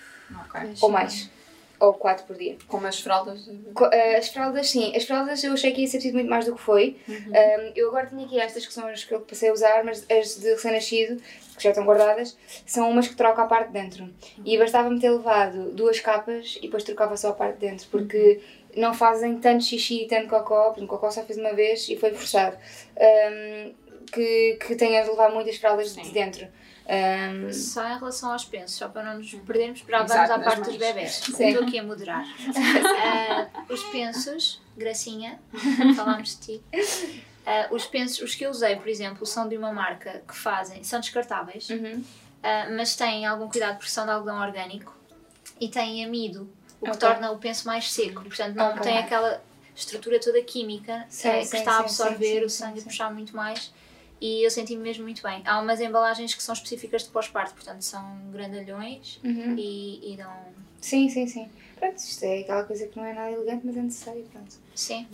Ok. 0.45 0.61
ou 0.81 0.89
mais, 0.89 1.31
ou 1.79 1.93
4 1.95 2.25
por 2.27 2.37
dia. 2.37 2.57
Como 2.67 2.87
as 2.87 2.99
fraldas 3.01 3.49
eh, 3.93 4.17
As 4.17 4.29
fraldas, 4.31 4.71
sim, 4.71 4.97
as 4.97 5.05
fraldas 5.05 5.45
eu 5.45 5.53
achei 5.53 5.73
que 5.73 5.83
ia 5.83 5.87
ser 5.87 5.99
preciso 5.99 6.15
muito 6.15 6.29
mais 6.31 6.47
do 6.47 6.55
que 6.55 6.61
foi. 6.61 6.97
Uhum. 7.07 7.17
Um, 7.29 7.73
eu 7.77 7.89
agora 7.89 8.07
tinha 8.07 8.25
aqui 8.25 8.41
estas 8.41 8.67
que 8.67 8.73
são 8.73 8.87
as 8.89 9.05
que 9.05 9.15
eu 9.15 9.21
passei 9.21 9.51
a 9.51 9.53
usar, 9.53 9.85
mas 9.85 10.05
as 10.11 10.41
de 10.41 10.49
recém-nascido, 10.51 11.23
que 11.57 11.63
já 11.63 11.71
estão 11.71 11.85
guardadas, 11.85 12.37
são 12.65 12.89
umas 12.91 13.07
que 13.09 13.15
troco 13.15 13.41
a 13.41 13.47
parte 13.47 13.67
de 13.69 13.75
dentro. 13.75 14.09
E 14.45 14.57
bastava-me 14.57 14.99
ter 15.01 15.11
levado 15.11 15.71
duas 15.73 16.01
capas 16.01 16.57
e 16.57 16.63
depois 16.63 16.83
trocava 16.83 17.17
só 17.17 17.29
a 17.29 17.33
parte 17.33 17.59
de 17.59 17.67
dentro, 17.69 17.87
porque 17.91 18.41
não 18.77 18.95
fazem 18.95 19.39
tanto 19.39 19.65
xixi 19.65 20.05
e 20.05 20.09
tanto 20.09 20.29
cocó, 20.29 20.71
por 20.71 20.79
exemplo, 20.79 20.97
o 20.97 20.99
cocó 20.99 21.11
só 21.11 21.23
fez 21.23 21.39
uma 21.39 21.53
vez 21.53 21.89
e 21.89 21.97
foi 21.97 22.13
forçado, 22.13 22.57
um, 22.97 23.75
que, 24.13 24.59
que 24.61 24.77
tenha 24.77 25.03
de 25.03 25.11
levar 25.11 25.31
muitas 25.31 25.57
fraldas 25.57 25.95
de 25.95 26.05
Sim. 26.05 26.13
dentro. 26.13 26.49
Um, 26.89 27.53
Só 27.53 27.87
em 27.87 27.99
relação 27.99 28.33
aos 28.33 28.47
pensos, 28.47 28.79
só 28.79 28.89
para 28.89 29.03
não 29.03 29.19
nos 29.19 29.31
perdermos, 29.35 29.83
para 29.83 29.99
vamos 30.05 30.13
à 30.13 30.39
parte 30.39 30.61
dos 30.61 30.69
mães. 30.69 30.79
bebés. 30.79 31.13
Sim. 31.17 31.49
Estou 31.49 31.65
aqui 31.65 31.79
a 31.79 31.83
moderar. 31.83 32.25
Ah, 32.57 33.47
os 33.69 33.83
pensos, 33.85 34.63
gracinha, 34.75 35.39
falámos 35.95 36.39
de 36.39 36.59
ti. 36.59 36.63
Ah, 37.45 37.69
os 37.71 37.85
pensos, 37.87 38.23
os 38.23 38.35
que 38.35 38.47
eu 38.47 38.51
usei, 38.51 38.77
por 38.77 38.89
exemplo, 38.89 39.27
são 39.27 39.47
de 39.47 39.57
uma 39.59 39.71
marca 39.71 40.23
que 40.27 40.35
fazem, 40.35 40.83
são 40.83 40.99
descartáveis, 40.99 41.69
uhum. 41.69 42.03
ah, 42.43 42.69
mas 42.75 42.97
têm 42.97 43.27
algum 43.27 43.51
cuidado 43.51 43.77
porque 43.77 43.91
são 43.91 44.07
de 44.07 44.11
algodão 44.11 44.41
orgânico 44.41 44.97
e 45.61 45.69
têm 45.69 46.03
amido, 46.03 46.51
o 46.81 46.91
que 46.91 46.99
torna 46.99 47.31
o 47.33 47.39
penso 47.39 47.67
mais 47.67 47.91
seco, 47.93 48.23
portanto 48.23 48.55
não 48.57 48.71
Ok. 48.73 48.83
tem 48.83 48.99
aquela 48.99 49.43
estrutura 49.75 50.19
toda 50.21 50.43
química 50.43 51.07
Sim, 51.09 51.29
eh, 51.29 51.39
que 51.41 51.47
sim, 51.47 51.57
está 51.59 51.73
a 51.73 51.79
absorver 51.81 52.39
sim, 52.41 52.45
o 52.45 52.51
sangue 52.51 52.81
e 52.81 52.83
puxar 52.83 53.13
muito 53.13 53.35
mais 53.37 53.73
e 54.21 54.45
eu 54.45 54.51
senti-me 54.51 54.83
mesmo 54.83 55.05
muito 55.05 55.23
bem. 55.23 55.43
Há 55.45 55.61
umas 55.61 55.81
embalagens 55.81 56.35
que 56.35 56.43
são 56.43 56.53
específicas 56.53 57.05
de 57.05 57.11
pós-parto, 57.11 57.55
portanto 57.55 57.83
são 57.83 58.03
grandalhões 58.33 59.21
Uhum. 59.23 59.55
e, 59.57 60.13
e 60.13 60.17
dão. 60.17 60.35
Sim, 60.81 61.09
sim, 61.09 61.27
sim. 61.27 61.49
Pronto, 61.77 61.97
isto 61.97 62.25
é 62.25 62.41
aquela 62.41 62.65
coisa 62.65 62.87
que 62.89 62.97
não 62.97 63.05
é 63.05 63.13
nada 63.13 63.31
elegante, 63.31 63.65
mas 63.65 63.77
é 63.77 63.81
necessário, 63.83 64.25
pronto. 64.33 64.57
Sim. 64.75 65.07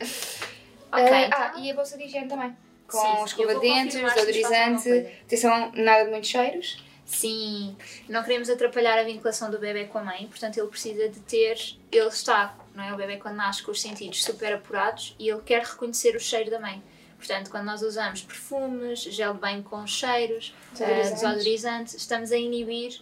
Ok, 0.92 1.02
então. 1.04 1.38
Ah, 1.38 1.54
e 1.58 1.70
a 1.70 1.74
bolsa 1.74 1.98
de 1.98 2.04
higiene 2.04 2.28
também. 2.28 2.56
Com 2.88 2.98
Sim, 2.98 3.24
escova 3.24 3.54
de 3.56 3.60
dentes, 3.60 4.14
deodorizante. 4.14 4.88
Atenção, 5.24 5.72
nada 5.74 6.04
de 6.04 6.10
muitos 6.10 6.30
cheiros. 6.30 6.82
Sim, 7.06 7.76
não 8.08 8.22
queremos 8.22 8.50
atrapalhar 8.50 8.98
a 8.98 9.04
vinculação 9.04 9.48
do 9.50 9.58
bebê 9.58 9.84
com 9.84 9.98
a 9.98 10.02
mãe, 10.02 10.26
portanto 10.26 10.58
ele 10.58 10.66
precisa 10.66 11.08
de 11.08 11.20
ter, 11.20 11.56
ele 11.92 12.08
está, 12.08 12.56
não 12.74 12.82
é? 12.82 12.92
O 12.92 12.96
bebê 12.96 13.16
quando 13.16 13.36
nasce 13.36 13.62
com 13.62 13.70
os 13.70 13.80
sentidos 13.80 14.22
super 14.24 14.52
apurados 14.52 15.14
e 15.18 15.28
ele 15.28 15.40
quer 15.42 15.62
reconhecer 15.62 16.16
o 16.16 16.20
cheiro 16.20 16.50
da 16.50 16.58
mãe. 16.58 16.82
Portanto, 17.16 17.48
quando 17.50 17.64
nós 17.64 17.80
usamos 17.80 18.22
perfumes, 18.22 19.00
gel 19.00 19.34
de 19.34 19.40
banho 19.40 19.62
com 19.62 19.86
cheiros, 19.86 20.52
Desodorizantes. 20.72 21.20
desodorizantes, 21.22 21.94
estamos 21.94 22.32
a 22.32 22.36
inibir 22.36 23.00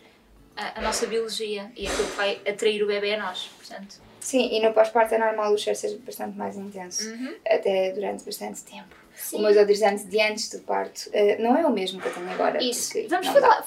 a, 0.56 0.78
a 0.78 0.82
nossa 0.82 1.06
biologia 1.06 1.72
e 1.74 1.86
aquilo 1.86 2.06
que 2.08 2.16
vai 2.16 2.40
atrair 2.46 2.82
o 2.82 2.86
bebê 2.86 3.14
a 3.14 3.18
nós. 3.18 3.50
Portanto, 3.58 3.96
Sim, 4.20 4.48
e 4.54 4.60
no 4.64 4.72
pós-parto 4.72 5.14
é 5.14 5.18
normal 5.18 5.52
o 5.52 5.58
cheiro 5.58 5.78
ser 5.78 5.98
bastante 5.98 6.36
mais 6.38 6.56
intenso. 6.56 7.08
uhum. 7.08 7.34
Até 7.46 7.90
durante 7.92 8.24
bastante 8.24 8.62
tempo. 8.62 8.94
Sim. 9.16 9.36
O 9.36 9.38
meu 9.40 9.48
desodorizante 9.48 10.04
de 10.06 10.20
antes 10.20 10.48
do 10.50 10.60
parto 10.60 11.10
eh, 11.12 11.36
não 11.38 11.56
é 11.56 11.66
o 11.66 11.70
mesmo 11.70 12.00
que 12.00 12.08
eu 12.08 12.14
tenho 12.14 12.30
agora. 12.30 12.62
Isso. 12.62 12.94
Vamos 13.08 13.26
não 13.26 13.40
dá. 13.40 13.64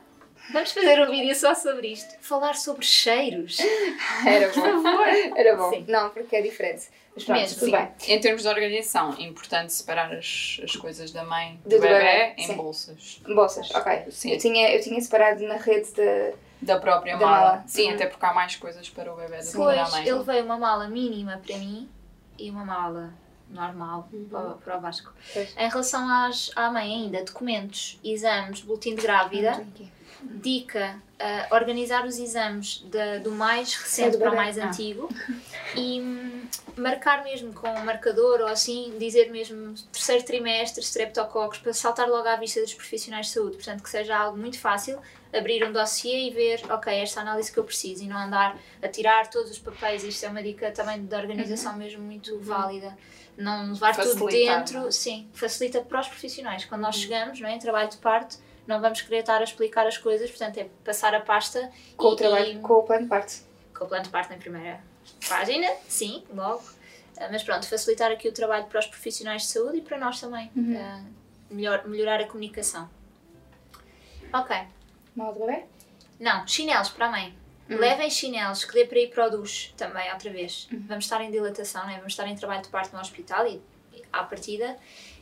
vamos 0.53 0.73
fazer 0.73 1.01
um 1.03 1.11
vídeo 1.11 1.35
só 1.35 1.55
sobre 1.55 1.89
isto. 1.89 2.15
Falar 2.21 2.55
sobre 2.55 2.85
cheiros. 2.85 3.59
Era 4.27 4.49
bom. 4.53 5.03
Era 5.37 5.57
bom. 5.57 5.71
Sim. 5.71 5.85
Não, 5.89 6.11
porque 6.11 6.37
é 6.37 6.43
diferente. 6.43 6.89
Mas 7.15 7.25
pronto, 7.25 7.41
Mesmo, 7.41 7.59
tudo 7.59 7.65
sim. 7.67 7.73
bem. 7.73 7.89
Em 8.17 8.21
termos 8.21 8.43
de 8.43 8.49
organização, 8.49 9.15
é 9.19 9.23
importante 9.23 9.73
separar 9.73 10.13
as, 10.15 10.61
as 10.63 10.77
coisas 10.77 11.11
da 11.11 11.25
mãe 11.25 11.61
do, 11.65 11.71
Do- 11.71 11.77
do 11.77 11.83
bebê, 11.83 11.95
bebê, 11.99 12.35
em 12.39 12.47
sim. 12.47 12.55
bolsas. 12.55 13.21
Bolsas, 13.27 13.71
ok. 13.75 14.05
Sim. 14.11 14.31
Eu 14.33 14.39
tinha, 14.39 14.71
eu 14.73 14.81
tinha 14.81 15.01
separado 15.01 15.43
na 15.45 15.57
rede 15.57 15.93
de. 15.93 16.33
Da 16.63 16.79
própria 16.79 17.17
Da 17.17 17.25
mala. 17.27 17.41
mala. 17.41 17.65
Sim, 17.67 17.89
Uhum. 17.89 17.95
até 17.95 18.07
porque 18.07 18.25
há 18.27 18.33
mais 18.35 18.55
coisas 18.57 18.89
para 18.91 19.13
o 19.13 19.17
bebê 19.17 19.39
do 19.39 19.45
que 19.47 19.53
para 19.57 19.83
a 19.83 19.91
mãe. 19.91 20.07
ele 20.09 20.23
veio 20.23 20.45
uma 20.45 20.59
mala 20.59 20.89
mínima 20.89 21.41
para 21.45 21.57
mim 21.57 21.89
e 22.39 22.51
uma 22.51 22.65
mala 22.67 23.15
normal 23.51 24.09
Uhum. 24.13 24.29
para, 24.29 24.41
o- 24.41 24.55
para 24.59 24.79
o 24.79 24.81
Vasco. 24.81 25.13
Pois. 25.33 25.55
Em 25.57 25.69
relação 25.69 26.09
às, 26.09 26.51
à 26.57 26.71
mãe 26.71 26.93
ainda, 26.95 27.25
documentos, 27.25 27.99
exames, 28.05 28.63
boletim 28.63 28.95
de 28.95 29.03
grávida, 29.03 29.67
dica, 30.23 31.01
uh, 31.19 31.55
organizar 31.55 32.05
os 32.07 32.19
exames 32.19 32.83
da- 32.91 33.19
do 33.19 33.31
mais 33.33 33.75
recente 33.75 34.13
do 34.13 34.19
para 34.19 34.33
o 34.33 34.37
mais 34.37 34.59
Ah. 34.59 34.67
antigo 34.69 35.09
e 35.75 36.01
hum, 36.01 36.43
marcar 36.77 37.25
mesmo 37.25 37.53
com 37.55 37.69
um 37.71 37.85
marcador 37.85 38.41
ou 38.41 38.47
assim, 38.47 38.95
dizer 38.99 39.31
mesmo 39.31 39.75
terceiro 39.93 40.25
trimestre, 40.25 40.83
streptococcus, 40.83 41.59
para 41.59 41.73
saltar 41.73 42.09
logo 42.09 42.29
à 42.29 42.37
vista 42.37 42.61
dos 42.61 42.75
profissionais 42.75 43.27
de 43.27 43.33
saúde. 43.33 43.57
Portanto, 43.57 43.83
que 43.83 43.89
seja 43.91 44.17
algo 44.17 44.37
muito 44.37 44.59
fácil, 44.59 44.99
abrir 45.33 45.65
um 45.65 45.73
dossiê 45.73 46.29
e 46.29 46.31
ver, 46.31 46.61
ok, 46.71 46.93
esta 46.93 47.21
análise 47.21 47.51
que 47.53 47.59
eu 47.59 47.65
preciso 47.65 48.03
e 48.05 48.07
não 48.07 48.19
andar 48.19 48.59
a 48.83 48.89
tirar 48.89 49.29
todos 49.31 49.51
os 49.51 49.59
papéis. 49.59 50.03
Isto 50.05 50.27
é 50.27 50.29
uma 50.29 50.43
dica 50.43 50.71
também 50.73 51.03
de 51.05 51.15
organização 51.15 51.77
mesmo 51.77 52.03
muito 52.03 52.39
válida. 52.41 52.97
Não 53.37 53.73
levar 53.73 53.95
tudo 53.97 54.13
Facilitar, 54.19 54.59
dentro, 54.59 54.81
não 54.81 54.91
sim, 54.93 55.29
facilita 55.33 55.81
para 55.81 56.01
os 56.01 56.09
profissionais. 56.09 56.65
Quando 56.67 56.83
nós 56.83 56.97
chegamos, 56.97 57.41
não 57.41 57.49
é, 57.49 57.55
em 57.55 57.59
trabalho 57.59 57.89
de 57.89 57.97
parto, 57.97 58.37
não 58.67 58.81
vamos 58.81 59.01
querer 59.01 59.21
estar 59.21 59.41
a 59.41 59.45
explicar 59.45 59.87
as 59.87 59.97
coisas, 59.97 60.29
portanto 60.31 60.59
é 60.59 60.69
passar 60.85 61.15
a 61.15 61.21
pasta 61.21 61.71
Com 61.97 62.09
e, 62.09 62.13
o 62.13 62.17
trabalho, 62.17 62.59
e- 62.59 62.61
com 62.61 62.75
o 62.75 62.83
plano 62.83 63.05
de 63.05 63.09
parto. 63.09 63.35
com 63.77 63.85
o 63.85 63.89
plano 63.89 64.05
de 64.05 64.11
parto 64.11 64.31
na 64.33 64.39
primeira 64.39 64.81
página, 65.29 65.69
sim, 65.89 66.23
logo. 66.35 66.63
Ah, 67.19 67.29
Mas 67.31 67.43
pronto, 67.43 67.67
facilitar 67.67 68.11
aqui 68.11 68.29
o 68.29 68.33
trabalho 68.33 68.67
para 68.67 68.79
os 68.81 68.87
profissionais 68.87 69.43
de 69.43 69.49
saúde 69.49 69.79
e 69.79 69.81
para 69.81 69.99
nós 69.99 70.21
também. 70.21 70.51
Uhum. 70.57 70.77
Ah, 70.79 71.03
melhor, 71.51 71.87
melhorar 71.87 72.21
a 72.21 72.27
comunicação. 72.27 72.89
Ok. 74.33 74.57
Mal 75.17 75.33
do 75.33 75.41
bebê? 75.41 75.65
Não, 76.19 76.47
chinelos 76.47 76.89
para 76.91 77.07
a 77.07 77.11
mãe. 77.11 77.35
Hum. 77.71 77.77
Levem 77.79 78.11
chinelos 78.11 78.65
que 78.65 78.75
dê 78.75 78.85
para 78.85 78.99
ir 78.99 79.11
para 79.11 79.29
o 79.29 79.31
duche 79.31 79.73
também, 79.77 80.13
outra 80.13 80.31
vez. 80.31 80.69
Hum. 80.73 80.85
Vamos 80.89 81.05
estar 81.05 81.23
em 81.23 81.31
dilatação, 81.31 81.87
né? 81.87 81.97
vamos 81.97 82.13
estar 82.13 82.27
em 82.27 82.35
trabalho 82.35 82.63
de 82.63 82.69
parto 82.69 82.93
no 82.95 83.01
hospital 83.01 83.47
e 83.47 83.63
à 84.13 84.25
partida. 84.25 84.77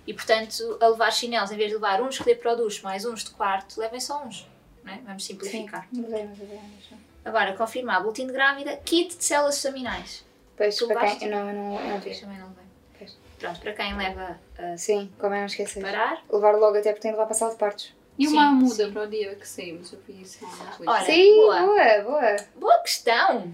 E 0.07 0.15
portanto, 0.15 0.79
a 0.81 0.89
levar 0.89 1.11
chinelos, 1.13 1.51
em 1.53 1.57
vez 1.57 1.69
de 1.69 1.75
levar 1.75 2.01
uns 2.01 2.17
que 2.17 2.25
dê 2.25 2.35
para 2.35 2.55
o 2.55 2.57
duche 2.57 2.83
mais 2.83 3.05
uns 3.05 3.23
de 3.25 3.31
quarto, 3.31 3.79
levem 3.79 4.01
só 4.01 4.25
uns. 4.25 4.49
Né? 4.83 5.03
Vamos 5.05 5.25
simplificar. 5.25 5.87
Mas 5.93 6.11
é, 6.13 6.21
é, 6.21 6.23
é. 6.23 6.97
Agora, 7.27 7.53
confirmar, 7.55 8.03
boletim 8.03 8.27
de 8.27 8.33
grávida, 8.33 8.75
kit 8.79 9.15
de 9.15 9.23
células 9.23 9.57
staminais. 9.57 10.25
Pois, 10.57 10.77
Tu 10.77 10.87
para 10.89 11.15
quem. 11.17 11.29
Eu 11.29 11.37
não, 11.37 11.49
eu 11.51 11.55
não, 11.55 11.81
eu 11.81 11.89
não 11.89 12.01
fiz. 12.01 12.21
Também 12.21 12.39
não 12.39 12.49
vem. 12.49 12.65
Pois. 12.99 13.19
Pronto, 13.39 13.61
para 13.61 13.73
quem 13.75 13.97
leva 13.97 14.39
a 14.59 14.77
Sim, 14.79 15.13
como 15.19 15.35
é 15.35 15.41
não 15.41 15.47
esquecer. 15.47 15.83
parar. 15.83 16.23
Levar 16.33 16.53
logo 16.57 16.79
até 16.79 16.91
porque 16.91 17.03
tem 17.03 17.11
de 17.11 17.17
levar 17.17 17.27
para 17.27 17.37
a 17.37 17.39
sala 17.39 17.53
de 17.53 17.59
partos. 17.59 17.95
E 18.19 18.27
Sim, 18.27 18.35
uma 18.35 18.51
muda 18.51 18.87
sim. 18.87 18.93
para 18.93 19.03
o 19.03 19.07
dia 19.07 19.35
que 19.37 19.47
saímos, 19.47 19.93
eu 19.93 20.01
vi 20.07 20.23
isso. 20.23 20.39
Olha, 20.85 21.05
Sim, 21.05 21.35
boa. 21.37 21.61
boa, 21.61 22.03
boa. 22.03 22.37
Boa 22.57 22.79
questão! 22.81 23.53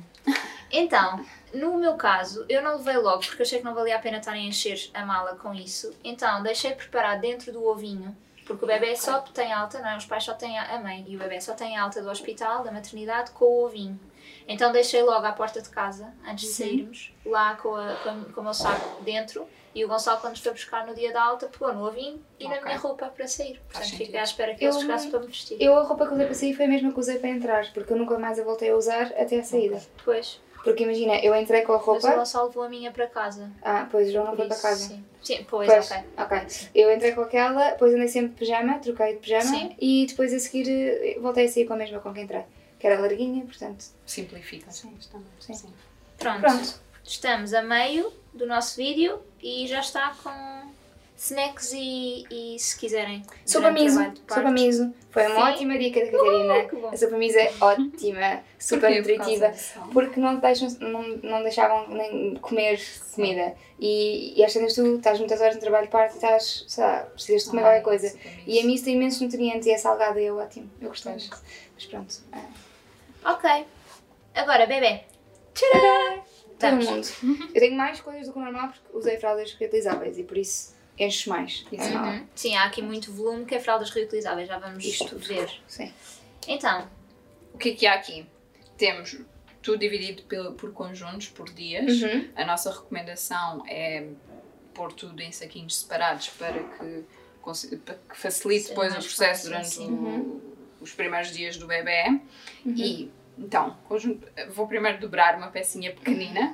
Então, 0.73 1.25
no 1.53 1.77
meu 1.77 1.95
caso, 1.95 2.45
eu 2.49 2.63
não 2.63 2.77
levei 2.79 2.97
logo 2.97 3.23
porque 3.25 3.43
achei 3.43 3.59
que 3.59 3.65
não 3.65 3.75
valia 3.75 3.97
a 3.97 3.99
pena 3.99 4.19
estar 4.19 4.33
a 4.33 4.39
encher 4.39 4.91
a 4.95 5.05
mala 5.05 5.37
com 5.37 5.53
isso. 5.55 5.95
Então, 6.03 6.43
deixei 6.43 6.73
preparado 6.73 7.21
dentro 7.21 7.53
do 7.53 7.65
ovinho, 7.65 8.17
porque 8.47 8.65
o 8.65 8.67
bebê 8.69 8.97
só 8.97 9.21
tem 9.21 9.53
alta, 9.53 9.79
não 9.81 9.91
é? 9.91 9.97
Os 9.97 10.07
pais 10.07 10.25
só 10.25 10.33
têm 10.35 10.59
a 10.59 10.75
a 10.77 10.81
mãe 10.81 11.05
e 11.07 11.15
o 11.15 11.19
bebê 11.19 11.41
só 11.41 11.53
tem 11.55 11.77
alta 11.77 12.03
do 12.03 12.11
hospital, 12.11 12.65
da 12.65 12.73
maternidade, 12.73 13.31
com 13.33 13.45
o 13.45 13.65
ovinho. 13.67 14.01
Então, 14.47 14.73
deixei 14.73 15.03
logo 15.03 15.25
à 15.27 15.33
porta 15.33 15.61
de 15.63 15.69
casa, 15.71 16.13
antes 16.29 16.45
de 16.49 16.51
sairmos, 16.55 17.15
lá 17.25 17.55
com, 17.57 17.75
a, 17.75 17.95
com, 18.03 18.09
a- 18.11 18.33
com 18.35 18.41
o 18.41 18.45
meu 18.45 18.55
saco 18.55 19.03
dentro. 19.03 19.47
E 19.75 19.85
o 19.85 19.89
Gonçalo, 19.89 20.21
quando 20.21 20.33
nos 20.33 20.41
foi 20.41 20.53
buscar 20.53 20.87
no 20.87 20.95
dia 20.95 21.13
da 21.13 21.21
alta, 21.23 21.49
pegou 21.49 21.73
no 21.73 21.85
ovinho 21.87 22.23
e 22.39 22.45
na 22.45 22.51
Ok. 22.55 22.65
minha 22.65 22.77
roupa 22.79 23.07
para 23.07 23.27
sair. 23.27 23.61
Portanto, 23.73 23.97
fiquei 23.97 24.21
à 24.21 24.23
espera 24.23 24.55
que 24.55 24.65
Eu 24.65 24.71
ele 24.71 24.81
chegasse 24.81 25.05
não- 25.07 25.11
para 25.11 25.21
me 25.21 25.27
vestir. 25.27 25.57
Eu 25.61 25.77
a 25.77 25.83
roupa 25.83 26.07
que 26.07 26.13
usei 26.15 26.27
para 26.27 26.35
sair 26.35 26.55
foi 26.55 26.65
a 26.67 26.69
mesma 26.69 26.93
que 26.93 27.01
usei 27.01 27.19
para 27.19 27.31
entrar, 27.31 27.73
porque 27.73 27.93
eu 27.93 27.97
nunca 27.97 28.17
mais 28.19 28.39
a 28.39 28.45
voltei 28.45 28.71
a 28.71 28.77
usar 28.77 29.07
até 29.19 29.39
a 29.41 29.43
saída. 29.43 29.83
Depois, 29.97 30.41
Porque 30.63 30.85
imagina, 30.85 31.17
eu 31.17 31.35
entrei 31.35 31.63
com 31.63 31.73
a 31.73 31.77
mas 31.77 31.87
o 31.87 31.91
roupa. 31.91 32.15
Gonçalo 32.15 32.47
levou 32.49 32.63
a 32.63 32.69
minha 32.69 32.91
para 32.93 33.07
casa. 33.09 33.51
Ah, 33.63 33.87
pois 33.91 34.09
o 34.09 34.13
João 34.13 34.27
não 34.27 34.37
foi 34.37 34.47
para 34.47 34.57
casa. 34.57 34.89
Sim, 34.89 35.05
sim 35.23 35.45
pois, 35.51 35.67
Pois, 35.71 35.91
ok. 35.91 36.05
ok. 36.17 36.47
Eu 36.75 36.91
entrei 36.95 37.13
com 37.13 37.21
aquela, 37.23 37.71
depois 37.71 37.93
andei 37.93 38.09
sempre 38.09 38.29
de 38.31 38.35
pijama, 38.37 38.79
troquei 38.79 39.15
de 39.15 39.19
pijama 39.19 39.43
Sim. 39.45 39.77
e 39.81 40.07
depois 40.07 40.33
a 40.33 40.39
seguir 40.39 40.71
eh, 40.71 41.19
voltei 41.21 41.45
a 41.47 41.49
sair 41.49 41.67
com 41.67 41.75
a 41.75 41.77
mesma 41.77 41.99
com 42.01 42.15
que 42.15 42.21
entrei. 42.21 42.45
Que 42.85 42.89
era 42.89 43.01
larguinha, 43.01 43.43
portanto. 43.47 43.83
Simplifica. 44.05 44.71
Sim, 44.71 44.93
também. 45.11 45.27
Sim. 45.41 45.55
Sim. 45.55 45.69
Pronto. 46.19 46.41
Pronto. 46.43 46.81
Estamos 47.03 47.55
a 47.55 47.63
meio 47.63 48.13
do 48.35 48.47
nosso 48.47 48.77
vídeo 48.77 49.23
e 49.43 49.67
já 49.67 49.81
está 49.81 50.15
com 50.23 50.71
snacks 51.17 51.73
e, 51.73 52.27
e 52.31 52.59
se 52.59 52.79
quiserem. 52.79 53.23
Sopa 53.47 53.71
miso, 53.71 54.01
sopa 54.29 54.51
miso. 54.51 54.93
Foi 55.11 55.27
uma 55.29 55.35
Sim. 55.35 55.53
ótima 55.53 55.79
dica 55.79 55.99
da 56.05 56.11
Catarina. 56.13 56.69
bom. 56.83 56.89
a 56.89 56.97
sopa 56.99 57.17
miso 57.17 57.39
é 57.39 57.55
ótima, 57.59 58.43
super 58.59 58.95
nutritiva. 58.95 59.51
Porque 59.91 60.21
não, 60.21 60.37
deixam, 60.37 60.69
não, 60.79 61.03
não 61.23 61.43
deixavam 61.43 61.89
nem 61.89 62.35
comer 62.37 62.79
comida. 63.15 63.55
E, 63.81 64.39
e 64.39 64.45
às 64.45 64.53
vezes 64.53 64.75
tu 64.75 64.97
estás 64.97 65.19
muitas 65.19 65.41
horas 65.41 65.55
no 65.55 65.61
trabalho 65.63 65.87
de 65.87 65.91
parto 65.91 66.13
e 66.13 66.17
estás, 66.17 66.67
sei 66.69 66.85
lá, 66.85 66.99
precisas 67.15 67.45
de 67.45 67.49
comer 67.49 67.63
Ah, 67.63 67.65
qualquer 67.65 67.83
coisa. 67.83 68.19
E 68.47 68.61
a 68.61 68.65
miso 68.65 68.85
tem 68.85 68.95
imensos 68.95 69.23
nutrientes 69.23 69.67
e 69.67 69.71
é 69.71 69.79
salgada 69.79 70.21
e 70.21 70.27
é 70.27 70.33
ótimo. 70.35 70.71
Eu 70.83 70.89
gostei. 70.91 71.15
Mas 71.15 71.87
pronto. 71.87 72.15
é. 72.31 72.64
Ok. 73.25 73.67
Agora, 74.35 74.67
bebê. 74.67 75.03
Tcharam! 75.55 76.25
Todo 76.59 76.77
mundo. 76.77 77.07
Eu 77.55 77.61
tenho 77.61 77.77
mais 77.77 78.01
coisas 78.01 78.27
do 78.27 78.33
que 78.33 78.39
o 78.39 78.43
normal 78.43 78.69
porque 78.69 78.97
usei 78.97 79.19
fraldas 79.19 79.53
reutilizáveis 79.55 80.19
e 80.19 80.23
por 80.23 80.37
isso 80.39 80.75
enches 80.99 81.27
mais. 81.27 81.65
Isso 81.73 81.91
não. 81.91 82.09
Uhum. 82.11 82.27
Sim, 82.35 82.57
há 82.57 82.65
aqui 82.65 82.81
muito 82.83 83.13
volume 83.13 83.45
que 83.45 83.55
é 83.55 83.61
fraldas 83.61 83.91
reutilizáveis, 83.91 84.49
já 84.49 84.59
vamos 84.59 84.85
Isto. 84.85 85.19
ver. 85.19 85.51
Sim. 85.67 85.93
Então, 86.47 86.89
O 87.53 87.59
que 87.59 87.71
é 87.71 87.75
que 87.75 87.87
há 87.87 87.95
aqui? 87.95 88.27
Temos 88.77 89.17
tudo 89.63 89.79
dividido 89.79 90.23
por 90.57 90.73
conjuntos, 90.73 91.29
por 91.29 91.49
dias. 91.51 92.03
Uhum. 92.03 92.29
A 92.37 92.45
nossa 92.45 92.71
recomendação 92.73 93.65
é 93.69 94.09
pôr 94.75 94.93
tudo 94.93 95.21
em 95.23 95.31
saquinhos 95.33 95.79
separados 95.81 96.29
para 96.31 96.63
que, 96.63 97.05
para 97.79 97.95
que 97.95 98.17
facilite 98.17 98.69
depois 98.69 98.93
o 98.93 98.97
processo 98.97 99.19
fácil, 99.19 99.49
durante 99.51 99.69
sim. 99.69 99.91
o- 99.93 100.54
os 100.85 100.93
primeiros 100.93 101.33
dias 101.33 101.57
do 101.57 101.67
bebê. 101.67 102.21
E 102.65 103.11
então, 103.39 103.77
conjunto- 103.89 104.29
vou 104.51 104.67
primeiro 104.69 104.99
dobrar 105.01 105.37
uma 105.37 105.49
pecinha 105.49 105.93
pequenina. 105.93 106.53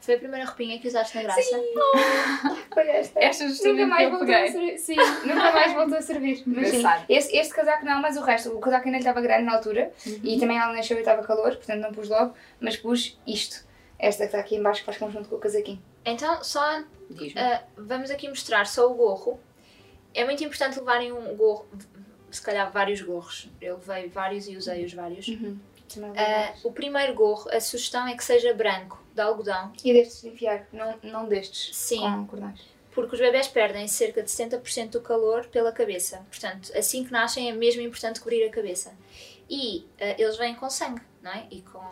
foi 0.00 0.14
a 0.16 0.18
primeira 0.18 0.44
roupinha 0.44 0.78
que 0.78 0.88
usaste 0.88 1.16
na 1.16 1.22
graça? 1.22 1.40
Foi 2.74 2.88
esta. 2.88 3.20
Esta 3.20 3.44
Nunca 3.46 3.62
que 3.62 3.84
mais 3.86 4.02
eu 4.04 4.10
voltou 4.10 4.34
a 4.34 4.38
peguei. 4.38 4.52
servir. 4.52 4.78
Sim, 4.78 4.96
nunca 5.26 5.52
mais 5.52 5.72
voltou 5.74 5.98
a 5.98 6.02
servir. 6.02 6.42
Mas 6.46 6.68
sim, 6.70 6.82
este, 7.08 7.36
este 7.36 7.54
casaco 7.54 7.84
não, 7.84 8.00
mas 8.00 8.16
o 8.16 8.22
resto. 8.22 8.50
O 8.50 8.58
casaco 8.60 8.86
ainda 8.86 8.98
estava 8.98 9.20
grande 9.20 9.44
na 9.44 9.54
altura 9.54 9.92
e 10.24 10.38
também 10.40 10.58
ela 10.58 10.72
nasceu 10.72 10.96
e 10.96 11.00
estava 11.00 11.22
calor, 11.22 11.54
portanto 11.56 11.80
não 11.80 11.92
pus 11.92 12.08
logo, 12.08 12.34
mas 12.60 12.76
pus 12.76 13.18
isto. 13.26 13.64
Esta 13.98 14.22
que 14.24 14.26
está 14.28 14.38
aqui 14.40 14.56
em 14.56 14.62
baixo 14.62 14.80
que 14.80 14.86
faz 14.86 14.98
conjunto 14.98 15.28
com 15.28 15.36
o 15.36 15.38
casaquinho. 15.38 15.80
Então, 16.04 16.42
só. 16.42 16.80
Ah, 17.36 17.62
vamos 17.76 18.10
aqui 18.10 18.28
mostrar 18.28 18.66
só 18.66 18.90
o 18.90 18.94
gorro. 18.94 19.38
É 20.14 20.24
muito 20.24 20.42
importante 20.42 20.78
levarem 20.78 21.12
um 21.12 21.36
gorro, 21.36 21.66
se 22.36 22.42
calhar 22.42 22.70
vários 22.72 23.00
gorros. 23.00 23.48
Eu 23.60 23.76
levei 23.76 24.08
vários 24.08 24.48
e 24.48 24.56
usei 24.56 24.84
os 24.84 24.92
vários. 24.92 25.26
Ah, 26.16 26.48
mais. 26.50 26.64
o 26.64 26.72
primeiro 26.72 27.14
gorro, 27.14 27.50
a 27.50 27.60
sugestão 27.60 28.06
é 28.06 28.16
que 28.16 28.24
seja 28.24 28.54
branco, 28.54 29.02
de 29.14 29.20
algodão, 29.20 29.72
E 29.84 29.92
destes 29.92 30.22
de 30.22 30.28
enfiar, 30.28 30.66
não, 30.72 30.98
não 31.02 31.28
destes. 31.28 31.76
Sim. 31.76 32.00
Porque 32.92 33.14
os 33.14 33.20
bebés 33.20 33.48
perdem 33.48 33.88
cerca 33.88 34.22
de 34.22 34.30
70% 34.30 34.90
do 34.90 35.00
calor 35.00 35.46
pela 35.46 35.72
cabeça. 35.72 36.24
Portanto, 36.28 36.70
assim 36.76 37.04
que 37.04 37.12
nascem 37.12 37.50
é 37.50 37.52
mesmo 37.52 37.82
importante 37.82 38.20
cobrir 38.20 38.44
a 38.44 38.50
cabeça. 38.50 38.92
E 39.48 39.86
ah, 40.00 40.14
eles 40.18 40.36
vêm 40.36 40.54
com 40.54 40.70
sangue, 40.70 41.02
não 41.22 41.30
é? 41.30 41.46
E 41.50 41.60
com 41.62 41.84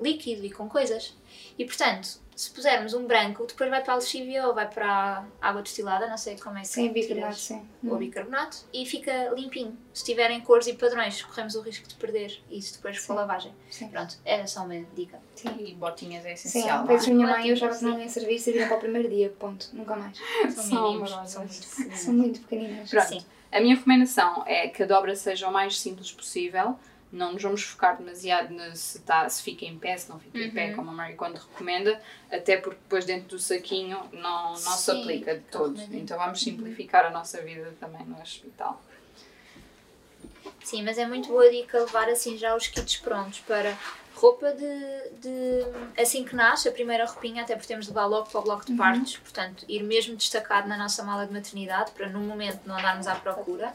líquido 0.00 0.44
e 0.44 0.50
com 0.50 0.68
coisas. 0.68 1.16
E 1.58 1.64
portanto, 1.64 2.20
se 2.36 2.50
pusermos 2.52 2.94
um 2.94 3.04
branco, 3.04 3.44
depois 3.46 3.68
vai 3.68 3.82
para 3.82 3.94
a 3.94 3.96
lexívia 3.96 4.46
ou 4.46 4.54
vai 4.54 4.68
para 4.70 5.24
a 5.42 5.48
água 5.48 5.60
destilada, 5.60 6.06
não 6.06 6.16
sei 6.16 6.36
como 6.38 6.56
é 6.56 6.60
que 6.60 6.68
Sem 6.68 6.92
tiras. 6.92 7.08
bicarbonato, 7.08 7.36
sim. 7.40 7.68
ou 7.88 7.96
bicarbonato 7.96 8.56
e 8.72 8.86
fica 8.86 9.30
limpinho. 9.34 9.76
Se 9.92 10.04
tiverem 10.04 10.40
cores 10.40 10.68
e 10.68 10.74
padrões, 10.74 11.20
corremos 11.20 11.56
o 11.56 11.60
risco 11.62 11.88
de 11.88 11.96
perder 11.96 12.40
isso 12.48 12.74
depois 12.74 12.96
com 13.04 13.12
a 13.12 13.16
Sim. 13.16 13.20
lavagem. 13.20 13.54
Sim. 13.68 13.88
Pronto, 13.88 14.16
era 14.24 14.46
só 14.46 14.62
uma 14.64 14.78
dica. 14.94 15.18
Sim. 15.34 15.48
E 15.58 15.74
botinhas 15.74 16.24
é 16.24 16.36
Sim, 16.36 16.48
essencial. 16.60 16.78
não 16.78 16.86
fez 16.86 17.08
é? 17.08 17.10
a 17.10 17.14
minha 17.14 17.26
mãe 17.26 17.48
eu 17.48 17.56
que 17.56 17.74
sim. 17.74 17.84
não 17.86 18.00
ia 18.00 18.08
servir, 18.08 18.38
serviram 18.38 18.68
para 18.68 18.76
o 18.76 18.80
primeiro 18.80 19.08
dia, 19.08 19.34
ponto. 19.36 19.68
Nunca 19.72 19.96
mais. 19.96 20.16
São 20.54 20.62
São 20.64 20.82
mínimos, 20.92 21.10
são 21.26 21.42
muito 21.42 21.60
pequeninas. 21.66 21.98
São 22.00 22.14
muito 22.14 22.40
pequeninas. 22.42 22.90
Pronto. 22.90 23.08
Sim. 23.08 23.24
A 23.50 23.60
minha 23.60 23.74
recomendação 23.74 24.44
é 24.46 24.68
que 24.68 24.82
a 24.84 24.86
dobra 24.86 25.16
seja 25.16 25.48
o 25.48 25.52
mais 25.52 25.80
simples 25.80 26.12
possível. 26.12 26.78
Não 27.10 27.32
nos 27.32 27.42
vamos 27.42 27.62
focar 27.62 27.96
demasiado 27.96 28.52
no 28.52 28.76
se, 28.76 29.00
tá, 29.00 29.26
se 29.28 29.42
fica 29.42 29.64
em 29.64 29.78
pé, 29.78 29.96
se 29.96 30.10
não 30.10 30.18
fica 30.20 30.38
em 30.38 30.50
pé, 30.50 30.68
Uhum. 30.70 30.76
como 30.76 30.90
a 30.90 30.92
Mary 30.92 31.14
quando 31.14 31.36
recomenda, 31.36 31.98
até 32.30 32.58
porque 32.58 32.78
depois 32.82 33.04
dentro 33.06 33.28
do 33.28 33.38
saquinho 33.38 33.98
não, 34.12 34.50
não 34.50 34.56
se 34.56 34.90
Sim, 34.92 35.00
aplica 35.00 35.34
de 35.34 35.40
todo. 35.44 35.80
Então 35.92 36.18
vamos 36.18 36.40
simplificar 36.40 37.06
a 37.06 37.10
nossa 37.10 37.40
vida 37.40 37.74
também 37.80 38.04
no 38.04 38.20
hospital. 38.20 38.82
Sim, 40.62 40.82
mas 40.82 40.98
é 40.98 41.06
muito 41.06 41.28
boa 41.28 41.50
dica 41.50 41.78
levar 41.78 42.08
assim 42.10 42.36
já 42.36 42.54
os 42.54 42.66
kits 42.66 42.96
prontos 42.96 43.40
para 43.40 43.76
roupa 44.14 44.52
de, 44.52 45.10
de 45.20 46.00
assim 46.00 46.24
que 46.24 46.34
nasce, 46.34 46.68
a 46.68 46.72
primeira 46.72 47.06
roupinha, 47.06 47.42
até 47.42 47.54
porque 47.54 47.68
temos 47.68 47.86
de 47.86 47.92
levar 47.92 48.06
logo 48.06 48.28
para 48.28 48.40
o 48.40 48.42
bloco 48.42 48.66
de 48.66 48.74
partos, 48.74 49.16
portanto, 49.16 49.64
ir 49.68 49.82
mesmo 49.82 50.16
destacado 50.16 50.68
na 50.68 50.76
nossa 50.76 51.02
mala 51.04 51.26
de 51.26 51.32
maternidade 51.32 51.92
para 51.92 52.08
no 52.08 52.20
momento 52.20 52.60
não 52.66 52.76
andarmos 52.76 53.06
à 53.06 53.14
procura. 53.14 53.74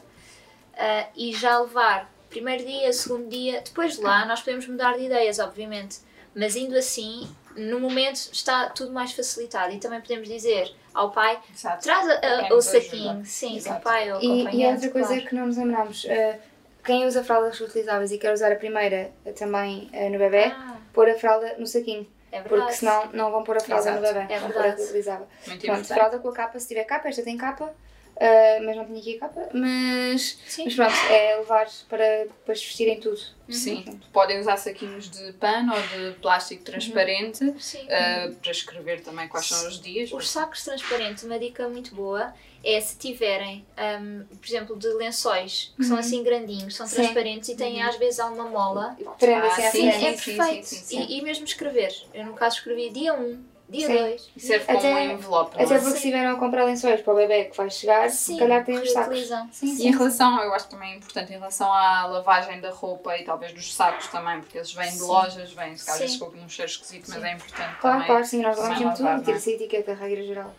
Ah, 0.76 1.06
e 1.16 1.32
já 1.34 1.58
levar 1.58 2.12
primeiro 2.34 2.64
dia, 2.64 2.92
segundo 2.92 3.28
dia, 3.28 3.60
depois 3.64 3.94
de 3.96 4.02
lá 4.02 4.24
nós 4.26 4.40
podemos 4.40 4.66
mudar 4.66 4.96
de 4.98 5.04
ideias, 5.04 5.38
obviamente, 5.38 5.98
mas 6.34 6.56
indo 6.56 6.76
assim, 6.76 7.28
no 7.56 7.78
momento 7.78 8.16
está 8.32 8.68
tudo 8.70 8.92
mais 8.92 9.12
facilitado 9.12 9.72
e 9.72 9.78
também 9.78 10.00
podemos 10.00 10.28
dizer 10.28 10.74
ao 10.92 11.10
pai, 11.12 11.38
Exato. 11.54 11.82
traz 11.84 12.08
a- 12.08 12.48
a- 12.48 12.54
o 12.54 12.60
saquinho, 12.60 13.10
ajuda. 13.10 13.24
sim, 13.24 13.56
Exato. 13.56 13.78
o 13.78 13.82
pai 13.82 14.12
ou 14.12 14.18
o 14.18 14.22
E, 14.22 14.56
e 14.62 14.66
outra 14.66 14.90
coisa 14.90 15.08
claro. 15.08 15.26
que 15.26 15.34
não 15.34 15.46
nos 15.46 15.56
lembramos, 15.56 16.04
eh, 16.06 16.40
quem 16.84 17.06
usa 17.06 17.22
fraldas 17.22 17.56
reutilizáveis 17.58 18.10
e 18.10 18.18
quer 18.18 18.32
usar 18.32 18.50
a 18.52 18.56
primeira 18.56 19.12
eh, 19.24 19.32
também 19.32 19.88
eh, 19.92 20.08
no 20.10 20.18
bebê, 20.18 20.46
Ah, 20.46 20.76
pôr 20.92 21.08
a 21.08 21.14
fralda 21.14 21.54
no 21.58 21.66
saquinho. 21.68 22.04
é 22.32 22.40
verdade. 22.42 22.48
Porque 22.62 22.72
senão 22.74 23.08
não 23.12 23.30
vão 23.30 23.44
pôr 23.44 23.56
a 23.56 23.60
fralda 23.60 23.92
no 23.92 23.98
Exato. 23.98 24.14
bebê, 24.14 24.34
É 24.34 24.38
vão 24.40 24.50
pôr 24.50 24.58
a 24.58 24.62
verdade. 24.62 24.80
reutilizável. 24.82 25.26
Muito 25.46 25.66
Pronto, 25.66 25.86
fralda 25.86 26.18
com 26.18 26.28
a 26.28 26.32
capa, 26.34 26.58
se 26.58 26.66
tiver 26.68 26.82
capa, 26.84 27.08
esta 27.08 27.22
tem 27.22 27.36
capa, 27.36 27.72
eh, 28.16 28.60
mas 28.60 28.76
não 28.76 28.84
tinha 28.84 28.98
aqui 29.00 29.16
a 29.16 29.20
capa, 29.20 29.48
mas, 29.52 30.38
Sim. 30.46 30.64
mas 30.64 30.74
pronto, 30.74 30.94
é 31.10 31.36
levar 31.36 31.68
para 31.88 32.24
depois 32.24 32.62
vestirem 32.62 33.00
tudo. 33.00 33.20
Sim, 33.48 33.84
podem 34.12 34.40
usar 34.40 34.56
saquinhos 34.56 35.10
de 35.10 35.32
pano 35.34 35.74
ou 35.74 35.82
de 35.82 36.16
plástico 36.20 36.64
transparente 36.64 37.54
Sim. 37.60 37.84
uh, 37.84 38.34
para 38.36 38.50
escrever 38.50 39.02
também 39.02 39.28
quais 39.28 39.46
são 39.46 39.68
os 39.68 39.80
dias. 39.80 40.10
Os 40.12 40.30
sacos 40.30 40.64
transparentes, 40.64 41.24
uma 41.24 41.38
dica 41.38 41.68
muito 41.68 41.94
boa 41.94 42.32
é 42.64 42.80
se 42.80 42.96
tiverem, 42.96 43.66
hum, 44.00 44.24
por 44.40 44.46
exemplo, 44.48 44.78
de 44.78 44.88
lençóis 44.94 45.72
que 45.76 45.84
são 45.84 45.98
assim 45.98 46.22
grandinhos, 46.22 46.74
são 46.74 46.86
Sim. 46.86 46.94
transparentes 46.96 47.50
e 47.50 47.56
têm 47.56 47.82
às 47.82 47.96
vezes 47.96 48.18
alguma 48.18 48.48
mola. 48.48 48.96
Prende 49.18 49.46
Ah, 49.46 49.48
assim 49.48 49.70
sim, 49.70 49.88
é 49.88 49.92
sim, 49.92 50.34
perfeito. 50.36 50.66
sim, 50.66 50.76
sim, 50.76 50.84
sim. 50.86 51.00
E, 51.02 51.18
e 51.18 51.22
mesmo 51.22 51.44
escrever. 51.44 51.94
Eu, 52.14 52.24
no 52.24 52.32
caso, 52.32 52.56
escrevi 52.56 52.88
dia 52.88 53.12
1 53.12 53.44
dia 53.76 53.86
Sim. 53.86 53.96
2. 53.98 54.30
E 54.36 54.40
serve 54.40 54.64
como 54.66 54.78
Até- 54.78 54.94
um 54.94 55.10
envelope, 55.12 55.54
Até 55.54 55.62
é? 55.62 55.66
porque 55.78 55.90
se 55.90 55.96
estiveram 55.96 56.30
a 56.32 56.38
comprar 56.38 56.64
lençóis 56.64 57.00
para 57.00 57.12
o 57.12 57.16
bebê 57.16 57.44
que 57.44 57.56
vai 57.56 57.70
chegar, 57.70 58.08
se 58.10 58.36
calhar 58.38 58.64
tem 58.64 58.78
os 58.78 58.92
sacos. 58.92 59.08
reutilizam. 59.08 59.48
Sim, 59.52 59.66
E 59.66 59.70
em 59.72 59.76
sim. 59.76 59.90
relação, 59.92 60.42
eu 60.42 60.54
acho 60.54 60.64
que 60.66 60.70
também 60.72 60.92
é 60.92 60.96
importante 60.96 61.30
em 61.32 61.36
relação 61.36 61.72
à 61.72 62.06
lavagem 62.06 62.60
da 62.60 62.70
roupa 62.70 63.16
e 63.18 63.24
talvez 63.24 63.52
dos 63.52 63.74
sacos 63.74 64.06
também, 64.08 64.40
porque 64.40 64.58
eles 64.58 64.72
vêm 64.72 64.90
de 64.90 64.98
Sim. 64.98 65.06
lojas, 65.06 65.52
vêm 65.52 65.76
se 65.76 65.86
calhar 65.86 66.08
Sim. 66.08 66.18
com 66.18 66.26
um 66.26 66.48
cheiro 66.48 66.70
esquisito, 66.70 67.04
mas 67.08 67.20
Sim. 67.20 67.26
é 67.26 67.32
importante 67.32 67.76
Claro, 67.80 67.94
também. 67.96 68.06
claro, 68.06 68.24
sim, 68.24 68.40
nós 68.42 68.56
sempre 68.56 68.74
lavar, 68.84 68.96
tudo, 68.96 69.04
não 69.04 69.12
é? 69.18 69.22
tira-se 69.22 69.50
a 69.50 69.52
etiqueta, 69.54 69.92
a 69.92 69.94
regra 69.94 70.22
geral. 70.24 70.54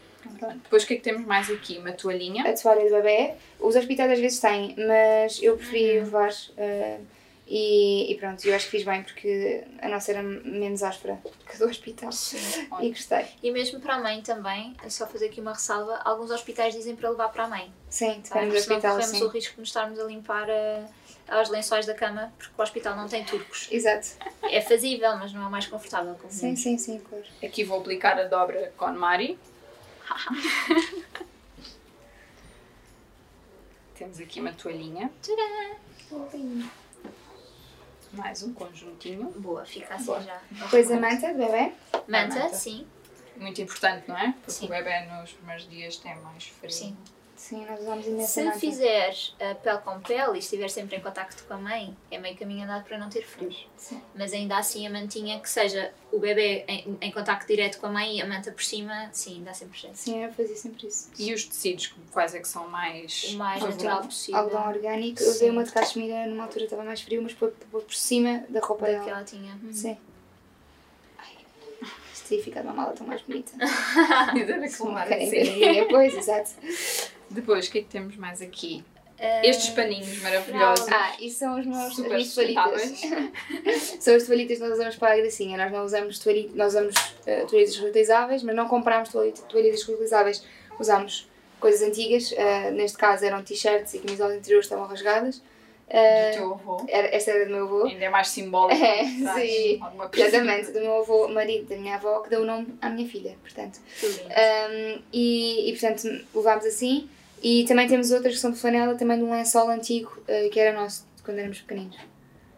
Depois 0.63 0.84
o 0.84 0.88
que 0.88 0.93
é 0.95 0.98
que 0.98 1.03
temos 1.03 1.24
mais 1.25 1.51
aqui? 1.51 1.77
Uma 1.77 1.91
toalhinha. 1.91 2.50
A 2.50 2.53
toalha 2.53 2.84
do 2.86 2.95
bebê, 2.95 3.34
os 3.60 3.75
hospitais 3.75 4.12
às 4.12 4.19
vezes 4.19 4.39
têm, 4.39 4.75
mas 4.75 5.39
eu 5.41 5.55
preferi 5.55 6.00
Uhum. 6.00 6.03
levar 6.05 6.31
eh, 6.57 6.98
e, 7.47 8.11
e 8.11 8.15
pronto, 8.17 8.43
eu 8.47 8.55
acho 8.55 8.65
que 8.65 8.71
fiz 8.71 8.83
bem 8.83 9.03
porque 9.03 9.63
a 9.81 9.87
nossa 9.87 10.11
era 10.11 10.23
menos 10.23 10.81
áspera 10.81 11.19
que 11.47 11.55
a 11.55 11.59
do 11.59 11.65
hospital 11.69 12.11
Sim. 12.11 12.37
e 12.81 12.89
gostei. 12.89 13.25
E 13.43 13.51
mesmo 13.51 13.79
para 13.79 13.95
a 13.95 13.99
mãe 14.01 14.21
também, 14.21 14.75
é 14.83 14.89
só 14.89 15.05
fazer 15.05 15.27
aqui 15.27 15.39
uma 15.41 15.53
ressalva, 15.53 15.97
alguns 16.03 16.31
hospitais 16.31 16.73
dizem 16.73 16.95
para 16.95 17.09
levar 17.09 17.29
para 17.29 17.43
a 17.43 17.47
mãe. 17.47 17.71
Sim, 17.89 18.21
Tá? 18.27 18.39
depende 18.39 18.47
do 18.47 18.51
Porque 18.51 18.61
senão 18.61 18.77
hospital, 18.77 18.95
corremos 18.95 19.17
sim. 19.17 19.23
o 19.23 19.27
risco 19.27 19.53
de 19.53 19.59
nos 19.59 19.69
estarmos 19.69 19.99
a 19.99 20.03
limpar 20.05 20.49
eh, 20.49 20.85
aos 21.27 21.49
lençóis 21.49 21.85
da 21.85 21.93
cama, 21.93 22.33
porque 22.37 22.53
o 22.57 22.61
hospital 22.63 22.95
não 22.95 23.07
tem 23.07 23.23
turcos. 23.23 23.67
Exato. 23.71 24.07
É 24.43 24.59
fazível, 24.61 25.15
mas 25.17 25.31
não 25.31 25.45
é 25.45 25.49
mais 25.49 25.67
confortável. 25.67 26.15
como 26.15 26.31
Sim, 26.33 26.55
sim, 26.55 26.77
sim, 26.77 26.99
claro. 26.99 27.23
Aqui 27.43 27.63
vou 27.63 27.79
aplicar 27.79 28.19
a 28.19 28.23
dobra 28.23 28.73
com 28.75 28.87
Mari. 28.91 29.37
Temos 33.95 34.19
aqui 34.19 34.41
uma 34.41 34.51
toalhinha, 34.51 35.09
mais 38.15 38.43
um 38.43 38.53
conjuntinho. 38.53 39.31
Boa, 39.38 39.65
fica 39.65 39.95
assim 39.95 40.05
Boa. 40.05 40.22
já. 40.22 40.39
Depois 40.51 40.89
a 40.91 41.00
manta 41.00 41.31
do 41.34 41.38
bebê. 41.38 41.72
Manta, 42.07 42.36
manta. 42.36 42.53
sim. 42.53 42.88
Muito 43.38 43.62
importante, 43.62 44.07
não 44.07 44.17
é? 44.17 44.31
Porque 44.31 44.51
Sim. 44.51 44.65
o 44.65 44.69
bebê 44.69 45.01
nos 45.07 45.34
primeiros 45.34 45.69
dias 45.69 45.98
tem 45.98 46.15
mais 46.22 46.45
frio. 46.45 46.72
Sim. 46.72 46.98
Sim, 47.35 47.65
nós 47.65 47.81
usamos 47.81 48.07
imensa 48.07 48.27
Se 48.27 48.43
manta. 48.43 48.59
fizeres 48.59 49.35
a 49.39 49.55
pele 49.55 49.77
com 49.79 49.99
pele 49.99 50.35
e 50.35 50.39
estiver 50.39 50.69
sempre 50.69 50.95
em 50.95 51.01
contacto 51.01 51.43
com 51.43 51.53
a 51.53 51.57
mãe, 51.57 51.95
é 52.09 52.17
meio 52.17 52.35
caminho 52.37 52.63
andado 52.63 52.85
para 52.85 52.97
não 52.97 53.09
ter 53.09 53.23
frios. 53.23 53.67
Sim. 53.77 54.01
Mas 54.15 54.31
ainda 54.33 54.57
assim 54.57 54.87
a 54.87 54.89
mantinha 54.89 55.39
que 55.39 55.49
seja 55.49 55.93
o 56.11 56.19
bebê 56.19 56.63
em, 56.67 56.97
em 57.01 57.11
contacto 57.11 57.45
direto 57.45 57.77
com 57.79 57.87
a 57.87 57.89
mãe 57.91 58.17
e 58.17 58.21
a 58.21 58.25
manta 58.25 58.51
por 58.51 58.63
cima, 58.63 59.09
sim, 59.11 59.43
dá 59.43 59.53
sempre 59.53 59.77
jeito. 59.77 59.95
Sim, 59.97 60.23
eu 60.23 60.31
fazia 60.33 60.55
sempre 60.55 60.87
isso. 60.87 61.11
E 61.19 61.33
os 61.33 61.43
tecidos, 61.43 61.93
quais 62.11 62.33
é 62.33 62.39
que 62.39 62.47
são 62.47 62.67
mais. 62.69 63.25
O 63.33 63.37
mais 63.37 63.61
natural 63.61 64.01
possível. 64.03 64.39
Algodão 64.39 64.69
orgânico. 64.69 65.21
Eu 65.21 65.29
usei 65.29 65.47
Sim. 65.49 65.53
uma 65.53 65.63
de 65.63 65.71
cachemira 65.71 66.25
numa 66.27 66.43
altura 66.43 66.63
estava 66.65 66.83
mais 66.83 67.01
frio, 67.01 67.21
mas 67.21 67.33
pôr 67.33 67.51
por 67.51 67.93
cima 67.93 68.45
da 68.47 68.59
roupa 68.61 68.85
que 68.85 68.91
dela. 68.93 69.09
ela 69.09 69.23
tinha. 69.23 69.53
Uhum. 69.61 69.73
Sim. 69.73 69.97
Ai, 71.17 71.33
isto 72.13 72.29
teria 72.29 72.43
ficado 72.43 72.63
uma 72.65 72.73
mala 72.73 72.93
tão 72.93 73.05
mais 73.05 73.21
bonita. 73.21 73.51
Dizer 74.33 74.53
aquilo 74.63 74.91
mais 74.91 75.09
Querem 75.09 75.27
assim. 75.27 75.87
Pois, 75.89 76.15
exato. 76.15 76.51
Depois, 77.29 77.67
o 77.67 77.72
que 77.72 77.79
é 77.79 77.82
que 77.82 77.88
temos 77.89 78.15
mais 78.17 78.41
aqui? 78.41 78.84
Eh, 79.17 79.50
Estes 79.50 79.70
paninhos 79.70 80.22
maravilhosos. 80.22 80.88
Ah, 80.91 81.15
isso 81.22 81.39
são 81.39 81.58
os 81.60 81.65
meus, 81.65 81.96
Super 81.96 82.10
toalhitas. 82.34 83.01
São 84.00 84.13
as 84.15 84.24
toalhitas 84.24 84.58
que 84.58 84.63
nós 84.63 84.74
usamos 84.74 84.96
para 84.98 85.13
a 85.13 85.17
gracinha. 85.17 85.58
Nós 85.58 85.72
não 85.72 85.86
usamos 85.86 86.20
toalhitas, 86.20 86.53
nós 86.55 86.67
usamos 86.74 86.94
eh, 87.25 87.46
toalhitas 87.46 87.77
reutilizáveis, 87.77 88.44
mas 88.44 88.55
não 88.55 88.67
compramos 88.67 89.10
toalhit- 89.10 89.41
toalhitas 89.48 89.84
reutilizáveis. 89.84 90.44
Usamos 90.79 91.29
coisas 91.62 91.82
antigas, 91.88 92.34
eh, 92.34 92.72
neste 92.72 92.98
caso 92.98 93.24
eram 93.25 93.41
t-shirts 93.41 93.94
e 93.94 94.00
camisolas 94.00 94.36
interiores 94.36 94.65
estavam 94.65 94.86
rasgadas. 94.86 95.41
Eh, 95.88 96.32
Do 96.32 96.38
teu 96.38 96.53
avô. 96.53 96.86
era, 96.89 97.15
esta 97.15 97.32
era 97.32 97.46
do 97.46 97.51
meu 97.51 97.63
avô. 97.65 97.86
Ainda 97.86 98.03
é 98.05 98.10
mais 98.10 98.27
simbólico. 98.27 98.82
É, 98.84 99.05
sim. 99.05 99.79
Exatamente, 100.13 100.72
do 100.72 100.79
meu 100.82 100.98
avô, 101.00 101.27
marido 101.29 101.70
da 101.70 101.77
minha 101.77 101.96
avó, 101.96 102.20
que 102.20 102.29
deu 102.29 102.41
o 102.41 102.46
nome 102.46 102.75
à 102.82 102.89
minha 102.89 103.08
filha, 103.08 103.38
portanto. 103.41 103.79
Um, 104.03 105.01
e, 105.13 105.70
e, 105.70 105.72
portanto 105.77 106.25
levámos 106.36 106.65
assim. 106.65 107.10
E 107.41 107.65
também 107.65 107.87
temos 107.87 108.11
outras 108.11 108.35
que 108.35 108.39
são 108.39 108.51
de 108.51 108.57
flanela, 108.57 108.95
também 108.95 109.17
de 109.17 109.23
um 109.23 109.31
lençol 109.31 109.69
antigo 109.69 110.11
uh, 110.21 110.49
que 110.49 110.59
era 110.59 110.79
nosso 110.79 111.05
quando 111.23 111.39
éramos 111.39 111.61
pequeninos. 111.61 111.97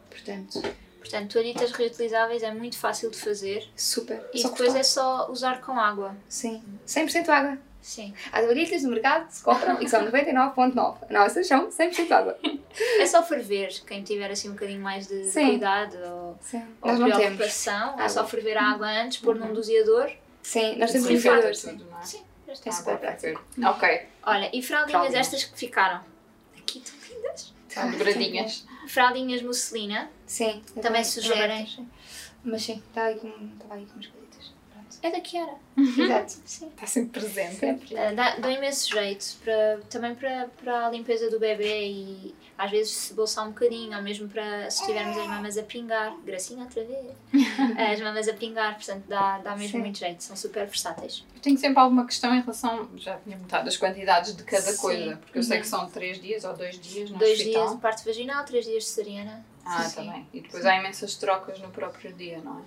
Portanto, 0.10 0.62
Portanto, 1.00 1.32
toalhitas 1.34 1.72
reutilizáveis 1.72 2.44
é 2.44 2.52
muito 2.54 2.78
fácil 2.78 3.10
de 3.10 3.18
fazer 3.18 3.66
super. 3.78 4.22
e 4.34 4.40
Só 4.40 4.50
depois 4.50 4.76
é 4.76 4.84
só 4.84 5.32
usar 5.32 5.62
com 5.62 5.80
água. 5.80 6.14
Sim, 6.28 6.62
100% 6.86 7.30
água. 7.30 7.58
Sim. 7.82 8.14
Há 8.34 8.42
toalhitas 8.42 8.84
no 8.84 8.90
mercado 8.90 9.28
que 9.28 9.36
se 9.36 9.42
compram 9.42 9.76
e 9.76 9.86
que 9.86 9.90
são 9.90 10.06
99,9. 10.06 11.10
Nossas 11.10 11.48
são 11.48 11.70
100% 11.70 12.12
água. 12.12 12.38
É 13.00 13.08
só 13.08 13.24
ferver, 13.24 13.70
quem 13.88 14.04
tiver 14.04 14.30
assim 14.30 14.50
um 14.50 14.52
bocadinho 14.52 14.82
mais 14.82 15.08
de 15.08 15.24
Sim. 15.24 15.48
cuidado 15.48 15.98
ou, 15.98 16.38
Sim. 16.40 16.64
ou 16.80 16.94
Nós 16.94 17.16
preocupação, 17.16 18.00
é 18.00 18.08
só 18.08 18.24
ferver 18.28 18.56
a 18.56 18.72
água 18.74 18.88
antes, 18.88 19.18
pôr 19.18 19.34
num 19.34 19.52
doseador. 19.52 20.12
Sim, 20.44 20.76
nós 20.76 20.92
temos 20.92 21.10
um 21.10 21.18
Sim. 21.18 21.72
não 21.90 22.00
é? 22.00 22.04
Sim, 22.04 22.22
já 22.48 22.52
É 22.52 22.56
está. 22.56 22.72
super 22.72 22.94
Ah, 22.94 22.98
prático. 22.98 23.44
Ok, 23.66 24.08
Olha, 24.24 24.50
e 24.54 24.62
fraldinhas 24.64 24.92
Fraldinhas. 25.02 25.28
estas 25.28 25.44
que 25.44 25.58
ficaram? 25.58 26.02
Aqui 26.58 26.80
estão 26.80 26.96
lindas. 27.18 27.54
são 27.70 27.92
dobradinhas. 27.92 28.66
Fraldinhas 28.88 29.42
musselina. 29.42 30.10
Sim. 30.26 30.62
Também 30.82 31.04
sugerem. 31.04 31.68
Mas 32.44 32.64
sim, 32.64 32.82
está 32.90 33.06
aí 33.06 33.16
com, 33.20 33.28
estava 33.28 33.76
aí 33.76 33.86
com 33.86 33.94
umas 33.96 34.08
coisitas. 34.08 34.54
Pronto. 34.72 34.98
É 35.04 35.12
da 35.12 35.20
Kiara. 35.22 35.56
Exato. 35.78 36.34
Sim. 36.46 36.68
Está 36.70 36.86
sempre 36.88 37.20
presente. 37.20 37.56
Sempre. 37.56 37.98
Ah, 37.98 38.14
dá, 38.14 38.36
dá 38.38 38.52
imenso 38.52 38.90
jeito 38.90 39.26
para, 39.44 39.80
também 39.90 40.16
para, 40.16 40.48
para 40.64 40.88
a 40.88 40.90
limpeza 40.90 41.30
do 41.30 41.40
bebê 41.40 41.88
e 41.88 42.36
às 42.58 42.72
vezes 42.72 42.92
se 42.94 43.14
bolsar 43.14 43.46
um 43.46 43.50
bocadinho, 43.52 43.96
ou 43.96 44.02
mesmo 44.04 44.28
para 44.28 44.70
se 44.72 44.86
tivermos 44.86 45.16
as 45.18 45.28
mamas 45.28 45.58
a 45.58 45.64
pingar, 45.64 46.16
gracinha 46.24 46.64
outra 46.64 46.84
vez, 46.84 47.16
as 47.94 48.00
mamas 48.02 48.28
a 48.28 48.34
pingar, 48.34 48.76
portanto 48.76 49.04
dá, 49.08 49.38
dá 49.40 49.52
mesmo 49.56 49.74
Sim. 49.74 49.80
muito 49.80 50.00
jeito, 50.00 50.24
são 50.24 50.36
super 50.36 50.66
versáteis. 50.66 51.24
Eu 51.36 51.42
tenho 51.42 51.58
sempre 51.58 51.80
alguma 51.80 52.06
questão 52.06 52.34
em 52.34 52.42
relação, 52.42 52.90
já 52.98 53.18
tinha 53.20 53.38
notado, 53.38 53.66
das 53.66 53.78
quantidades 53.78 54.36
de 54.36 54.44
cada 54.44 54.72
Sim. 54.72 54.78
coisa. 54.78 55.18
Porque 55.18 55.38
eu 55.38 55.44
sei 55.44 55.58
Uhum. 55.58 55.62
que 55.62 55.68
são 55.68 55.90
3 55.90 56.20
dias 56.22 56.44
ou 56.44 56.54
2 56.56 56.80
dias 56.80 57.10
no 57.12 57.18
Dois 57.20 57.34
hospital. 57.40 57.62
dias 57.64 57.76
de 57.76 57.82
parte 57.82 58.06
vaginal, 58.06 58.44
três 58.46 58.66
dias 58.66 58.84
de 58.84 58.90
cesariana. 58.90 59.46
Ah, 59.66 59.90
também. 59.94 60.26
E 60.34 60.42
depois 60.42 60.66
há 60.66 60.76
imensas 60.78 61.16
trocas 61.16 61.60
no 61.60 61.70
próprio 61.70 62.12
dia, 62.14 62.40
não 62.44 62.60
é? 62.60 62.64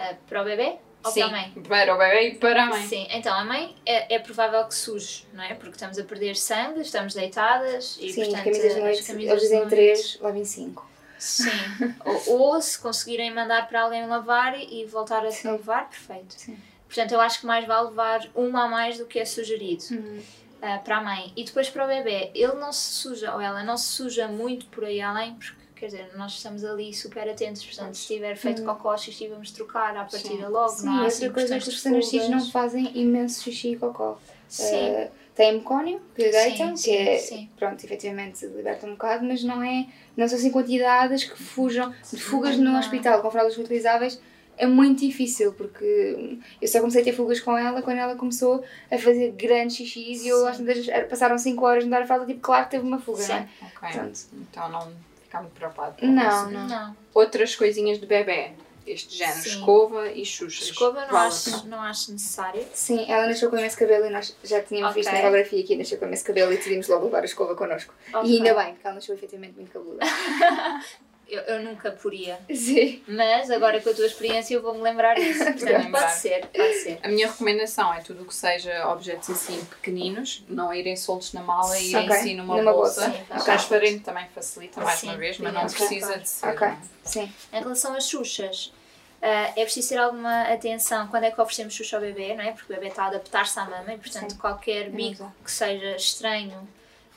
Ah, 0.00 0.14
para 0.28 0.42
o 0.42 0.44
bebê 0.44 0.76
ou 1.04 1.10
Sim, 1.10 1.20
para 1.20 1.28
a 1.28 1.32
mãe? 1.32 1.50
para 1.68 1.94
o 1.94 1.98
bebê 1.98 2.28
e 2.28 2.34
para 2.36 2.62
a 2.64 2.66
mãe. 2.66 2.82
Sim, 2.86 3.06
então 3.10 3.32
a 3.32 3.44
mãe 3.44 3.74
é, 3.86 4.14
é 4.16 4.18
provável 4.18 4.64
que 4.64 4.74
suje, 4.74 5.26
não 5.32 5.42
é? 5.44 5.54
Porque 5.54 5.70
estamos 5.72 5.98
a 5.98 6.04
perder 6.04 6.36
sangue, 6.36 6.80
estamos 6.80 7.14
deitadas 7.14 7.96
e 8.00 8.12
Sim, 8.12 8.24
portanto 8.24 8.44
camisas 8.44 8.62
de 8.62 8.78
as 8.78 8.84
noite, 8.84 9.02
camisas 9.04 9.30
eles 9.30 9.42
dizem 9.42 9.58
noite- 9.60 9.70
3, 9.70 10.18
levem 10.20 10.44
5. 10.44 10.88
Sim. 11.18 11.50
ou, 12.04 12.38
ou 12.52 12.60
se 12.62 12.78
conseguirem 12.78 13.32
mandar 13.34 13.68
para 13.68 13.82
alguém 13.82 14.06
lavar 14.06 14.58
e 14.60 14.84
voltar 14.86 15.24
a 15.26 15.30
Sim. 15.30 15.48
lavar, 15.48 15.88
perfeito. 15.88 16.34
Sim. 16.36 16.58
Portanto, 16.86 17.12
eu 17.12 17.20
acho 17.20 17.40
que 17.40 17.46
mais 17.46 17.66
vale 17.66 17.88
levar 17.88 18.26
uma 18.34 18.64
a 18.64 18.68
mais 18.68 18.98
do 18.98 19.04
que 19.06 19.18
é 19.18 19.24
sugerido 19.24 19.84
Uhum. 19.90 20.22
ah, 20.62 20.78
para 20.78 20.96
a 20.98 21.00
mãe. 21.02 21.32
E 21.36 21.44
depois 21.44 21.68
para 21.68 21.84
o 21.84 21.88
bebê, 21.88 22.30
ele 22.34 22.54
não 22.54 22.72
se 22.72 22.92
suja, 22.94 23.34
ou 23.34 23.40
ela 23.40 23.62
não 23.62 23.76
se 23.76 23.88
suja 23.88 24.26
muito 24.28 24.66
por 24.66 24.84
aí 24.84 25.00
além, 25.00 25.34
porque 25.34 25.57
quer 25.78 25.86
dizer, 25.86 26.10
nós 26.16 26.32
estamos 26.32 26.64
ali 26.64 26.92
super 26.92 27.28
atentos, 27.28 27.64
portanto, 27.64 27.94
se 27.94 28.14
tiver 28.14 28.36
feito 28.36 28.64
cocó, 28.64 28.96
xixi, 28.96 29.28
vamos 29.28 29.50
trocar 29.50 29.96
à 29.96 30.04
partida 30.04 30.48
logo, 30.48 30.70
Uhum. 30.72 30.76
Sim, 30.78 30.86
não 30.86 30.92
há 30.92 30.94
outra 30.96 31.08
assim 31.08 31.30
coisa 31.30 31.54
é 31.56 31.58
que 31.60 31.68
os 31.68 32.28
não 32.28 32.50
fazem 32.50 32.90
imenso 32.98 33.42
xixi 33.42 33.72
e 33.72 33.76
cocó. 33.76 34.18
Sim. 34.48 34.74
Eh, 34.74 35.10
tem 35.34 35.54
mecónio, 35.54 36.00
que 36.16 36.28
deitam, 36.30 36.76
sim, 36.76 36.90
que 36.90 36.96
é, 36.96 37.18
sim. 37.18 37.48
pronto, 37.56 37.84
efetivamente 37.84 38.44
liberta 38.46 38.86
um 38.86 38.90
bocado, 38.92 39.24
mas 39.24 39.44
não 39.44 39.62
é, 39.62 39.86
não 40.16 40.26
são 40.26 40.36
assim 40.36 40.50
quantidades 40.50 41.24
que 41.24 41.40
fujam, 41.40 41.94
de 42.12 42.20
fugas 42.20 42.56
no 42.56 42.72
Não. 42.72 42.78
hospital 42.78 43.22
com 43.22 43.30
fraldas 43.30 43.54
reutilizáveis 43.56 44.20
é 44.58 44.66
muito 44.66 45.00
difícil, 45.00 45.52
porque 45.52 46.38
eu 46.60 46.68
só 46.68 46.80
comecei 46.80 47.02
a 47.02 47.04
ter 47.04 47.12
fugas 47.12 47.38
com 47.40 47.56
ela 47.56 47.80
quando 47.80 47.98
ela 47.98 48.16
começou 48.16 48.64
a 48.90 48.98
fazer 48.98 49.30
grandes 49.32 49.76
xixis 49.76 50.22
e 50.24 50.28
eu 50.28 50.40
Sim. 50.40 50.48
às 50.48 50.56
tantas 50.58 51.08
passaram 51.08 51.38
5 51.38 51.64
horas 51.64 51.84
de 51.84 51.90
dar 51.90 52.02
a 52.02 52.06
fralda, 52.06 52.26
tipo, 52.26 52.40
claro 52.40 52.64
que 52.64 52.72
teve 52.72 52.84
uma 52.84 52.98
fuga, 52.98 53.22
Sim. 53.22 53.32
não 53.32 53.38
é? 53.38 53.48
Ok. 53.62 53.88
Pronto. 53.92 54.20
Então 54.32 54.68
não 54.68 54.92
ficar 55.28 55.42
muito 55.42 55.52
preocupado. 55.54 55.96
com 56.00 56.06
Não, 56.06 56.42
isso. 56.42 56.50
não. 56.50 56.66
Não. 56.68 56.96
Outras 57.14 57.54
coisinhas 57.54 58.00
de 58.00 58.06
bebê. 58.06 58.52
Este 58.86 59.14
género, 59.18 59.40
Sim. 59.42 59.48
escova 59.50 60.08
e 60.08 60.24
xuxas. 60.24 60.68
Escova 60.68 61.04
não 61.04 61.18
acho, 61.18 61.66
não 61.68 61.82
acho 61.82 62.10
necessário. 62.10 62.64
Sim, 62.72 63.04
ela 63.06 63.26
nasceu 63.26 63.50
com 63.50 63.58
imenso 63.58 63.76
cabelo 63.76 64.06
e 64.06 64.10
nós 64.10 64.34
já 64.42 64.62
tínhamos 64.62 64.92
Ok. 64.92 65.02
visto 65.02 65.12
na 65.12 65.18
ecografia 65.18 65.62
que 65.62 65.76
nasceu 65.76 65.98
com 65.98 66.06
imenso 66.06 66.24
cabelo 66.24 66.50
e 66.54 66.56
decidimos 66.56 66.88
logo 66.88 67.04
levar 67.04 67.20
a 67.20 67.26
escova 67.26 67.54
connosco. 67.54 67.92
Ok. 68.14 68.30
E 68.30 68.38
ainda 68.38 68.54
bem, 68.54 68.72
porque 68.72 68.86
ela 68.86 68.94
nasceu 68.94 69.14
efetivamente 69.14 69.56
muito 69.56 69.70
cabeluda. 69.70 70.06
Eu, 71.28 71.42
eu 71.42 71.62
nunca 71.62 71.90
poria. 71.90 72.38
Sim. 72.54 73.02
Mas 73.06 73.50
agora 73.50 73.80
com 73.82 73.90
a 73.90 73.94
tua 73.94 74.06
experiência 74.06 74.54
eu 74.54 74.62
vou-me 74.62 74.80
lembrar 74.80 75.14
disso. 75.14 75.44
Portanto, 75.44 75.62
lembrar. 75.64 76.00
pode 76.08 76.12
ser, 76.14 76.46
pode 76.46 76.72
ser. 76.74 76.98
A 77.02 77.08
minha 77.08 77.26
recomendação 77.28 77.92
é 77.92 78.00
tudo 78.00 78.22
o 78.22 78.26
que 78.26 78.34
seja 78.34 78.88
objetos 78.88 79.28
assim 79.28 79.62
pequeninos, 79.66 80.42
não 80.48 80.72
irem 80.72 80.96
soltos 80.96 81.34
na 81.34 81.42
mala 81.42 81.78
e 81.78 81.90
irem 81.90 82.04
Ok. 82.06 82.16
assim 82.16 82.34
numa, 82.34 82.56
Numa 82.56 82.72
bolsa. 82.72 83.02
bolsa. 83.02 83.16
Sim, 83.18 83.22
O 83.28 83.32
ok. 83.34 83.44
transparente 83.44 84.00
também 84.04 84.26
facilita 84.34 84.80
mais 84.80 84.98
Sim, 85.00 85.08
uma 85.08 85.16
vez, 85.18 85.38
mas 85.38 85.52
não 85.52 85.62
ok. 85.64 85.74
precisa 85.76 86.18
de 86.18 86.28
ser. 86.28 86.46
Ok, 86.46 86.66
é? 86.66 86.76
sim. 87.04 87.32
Em 87.52 87.60
relação 87.60 87.94
às 87.94 88.08
xuxas, 88.08 88.72
ah, 89.20 89.52
é 89.54 89.64
preciso 89.64 89.90
ter 89.90 89.98
alguma 89.98 90.42
atenção 90.44 91.08
quando 91.08 91.24
é 91.24 91.30
que 91.30 91.38
oferecemos 91.40 91.74
xuxa 91.74 91.96
ao 91.96 92.00
bebê, 92.02 92.34
não 92.34 92.44
é? 92.44 92.52
Porque 92.52 92.72
o 92.72 92.74
bebê 92.76 92.88
está 92.88 93.02
a 93.04 93.06
adaptar-se 93.08 93.58
à 93.58 93.64
mama 93.66 93.92
e, 93.92 93.98
portanto, 93.98 94.30
Sim. 94.32 94.38
qualquer 94.38 94.86
É 94.86 94.88
bico 94.88 95.30
que 95.44 95.52
seja 95.52 95.94
estranho 95.94 96.66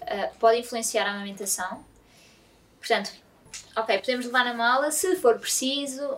ah, 0.02 0.30
pode 0.38 0.60
influenciar 0.60 1.06
a 1.08 1.12
amamentação. 1.12 1.86
Portanto, 2.80 3.12
ok, 3.76 3.98
podemos 4.00 4.26
levar 4.26 4.46
na 4.46 4.54
mala 4.54 4.92
se 4.92 5.16
for 5.16 5.38
preciso, 5.40 6.18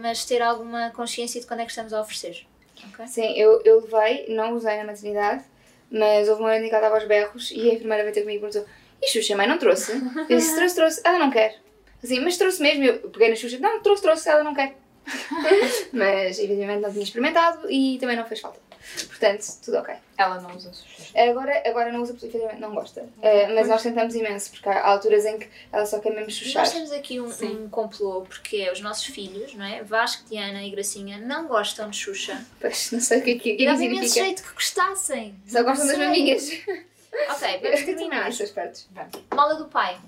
mas 0.00 0.24
ter 0.24 0.42
alguma 0.42 0.90
consciência 0.90 1.40
de 1.40 1.46
quando 1.46 1.60
é 1.60 1.64
que 1.64 1.70
estamos 1.70 1.92
a 1.92 2.00
oferecer. 2.00 2.46
Ok. 2.90 3.06
Sim, 3.06 3.32
eu, 3.36 3.60
eu 3.64 3.80
levei, 3.80 4.34
não 4.34 4.54
usei 4.54 4.76
na 4.76 4.84
maternidade, 4.84 5.44
mas 5.90 6.28
houve 6.28 6.42
uma 6.42 6.48
hora 6.48 6.58
em 6.58 6.68
que 6.68 6.74
ela 6.74 6.78
estava 6.78 6.96
aos 6.96 7.06
berros 7.06 7.50
e 7.50 7.70
a 7.70 7.74
enfermeira 7.74 8.02
veio 8.02 8.14
ter 8.14 8.22
comigo 8.22 8.38
e 8.38 8.50
perguntou: 8.50 8.74
E 9.00 9.08
Xuxa, 9.08 9.36
mãe, 9.36 9.46
não 9.46 9.58
trouxe? 9.58 9.92
Eu 10.28 10.36
disse: 10.38 10.54
Trouxe, 10.56 10.74
trouxe. 10.74 11.00
Ela 11.04 11.18
não 11.18 11.30
quer. 11.30 11.60
Assim, 12.02 12.20
mas 12.20 12.36
trouxe 12.36 12.62
mesmo. 12.62 12.84
Eu 12.84 13.10
peguei 13.10 13.28
na 13.28 13.36
Xuxa: 13.36 13.58
Não, 13.58 13.80
trouxe, 13.82 14.02
trouxe. 14.02 14.28
Ela 14.28 14.42
não 14.42 14.54
quer. 14.54 14.76
mas, 15.92 16.38
evidentemente, 16.38 16.80
não 16.80 16.90
tinha 16.90 17.02
experimentado 17.02 17.70
e 17.70 17.98
também 17.98 18.16
não 18.16 18.24
fez 18.24 18.40
falta. 18.40 18.58
Portanto, 19.06 19.44
tudo 19.64 19.78
ok. 19.78 19.94
Ela 20.16 20.40
não 20.40 20.54
usa 20.56 20.72
sushi. 20.72 21.18
Agora, 21.18 21.62
agora 21.66 21.92
não 21.92 22.02
usa 22.02 22.12
porque 22.12 22.26
efetivamente 22.26 22.60
não 22.60 22.74
gosta. 22.74 23.08
Eh, 23.22 23.52
mas 23.54 23.68
nós 23.68 23.82
tentamos 23.82 24.14
imenso, 24.14 24.50
porque 24.50 24.68
há 24.68 24.86
alturas 24.86 25.24
em 25.24 25.38
que 25.38 25.48
ela 25.72 25.86
só 25.86 25.98
quer 25.98 26.12
mesmo 26.12 26.30
chuchar. 26.30 26.62
Nós 26.62 26.72
temos 26.72 26.92
aqui 26.92 27.20
um, 27.20 27.30
Sim. 27.30 27.64
um 27.64 27.68
complô, 27.68 28.22
porque 28.22 28.56
é 28.58 28.72
os 28.72 28.80
nossos 28.80 29.04
filhos, 29.06 29.54
não 29.54 29.64
é? 29.64 29.82
Vasco, 29.82 30.28
Diana 30.28 30.62
e 30.62 30.70
Gracinha 30.70 31.18
não 31.18 31.46
gostam 31.46 31.90
de 31.90 31.96
Xuxa. 31.96 32.44
Pois, 32.60 32.90
não 32.92 33.00
sei 33.00 33.18
o 33.20 33.22
que 33.22 33.30
é 33.32 33.38
que, 33.38 33.56
E 33.58 33.66
é 33.66 33.70
dava 33.70 33.82
imenso 33.82 34.14
jeito 34.14 34.42
que 34.42 34.54
gostassem. 34.54 35.34
Só 35.46 35.62
gostam 35.62 35.86
das 35.86 35.98
maminhas. 35.98 36.48
Ok, 36.48 37.60
vamos 37.62 37.82
terminar. 37.84 38.28
Essas 38.28 38.50
partes. 38.50 38.88
Mola 39.34 39.54
do 39.54 39.66
pai. 39.66 39.98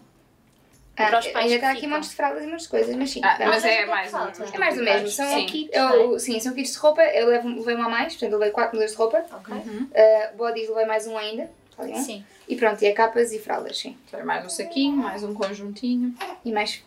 Ah, 0.97 1.07
Para 1.09 1.19
os 1.19 1.27
pais 1.27 1.45
ainda 1.47 1.55
está 1.57 1.71
aqui 1.71 1.81
ficam. 1.81 1.91
montes 1.97 2.11
de 2.11 2.17
fraldas 2.17 2.45
e 2.45 2.47
montes 2.47 2.63
de 2.65 2.69
coisas, 2.69 2.95
mas 2.95 3.11
sim. 3.11 3.21
Ah, 3.25 3.37
mas 3.41 3.65
é 3.65 3.85
mais 3.87 4.11
falta? 4.11 4.45
um. 4.45 4.55
É 4.55 4.59
mais 4.59 4.77
do 4.77 4.83
mesmo, 4.85 5.09
são, 5.09 5.29
Sim. 5.29 5.47
kit, 5.47 5.71
Sei. 5.73 5.81
eu, 5.81 6.19
sim, 6.21 6.39
são 6.41 6.55
kits 6.55 6.73
de 6.73 6.79
roupa, 6.79 7.03
eu 7.03 7.27
levo, 7.27 7.49
levei 7.49 7.75
uma 7.75 7.87
a 7.87 7.89
mais, 7.89 8.13
portanto 8.13 8.33
eu 8.33 8.39
levei 8.39 8.53
4 8.53 8.77
mudas 8.77 8.93
de 8.93 8.97
roupa, 8.97 9.25
Ok? 9.33 9.55
Uhum. 9.55 9.89
uh, 9.91 10.37
bodies 10.37 10.69
levei 10.69 10.85
mais 10.87 11.07
um 11.09 11.17
ainda, 11.19 11.51
um. 11.79 11.97
Sim. 11.97 12.25
e 12.49 12.55
pronto, 12.55 12.81
e 12.83 12.87
é 12.87 12.93
capas 12.93 13.33
e 13.33 13.41
fraldas, 13.41 13.77
sim, 13.77 13.97
Mais 14.25 14.45
um 14.47 14.49
saquinho, 14.49 14.97
mais 14.99 15.25
um 15.25 15.35
conjuntinho. 15.35 16.15
e 16.45 16.53
mais, 16.53 16.81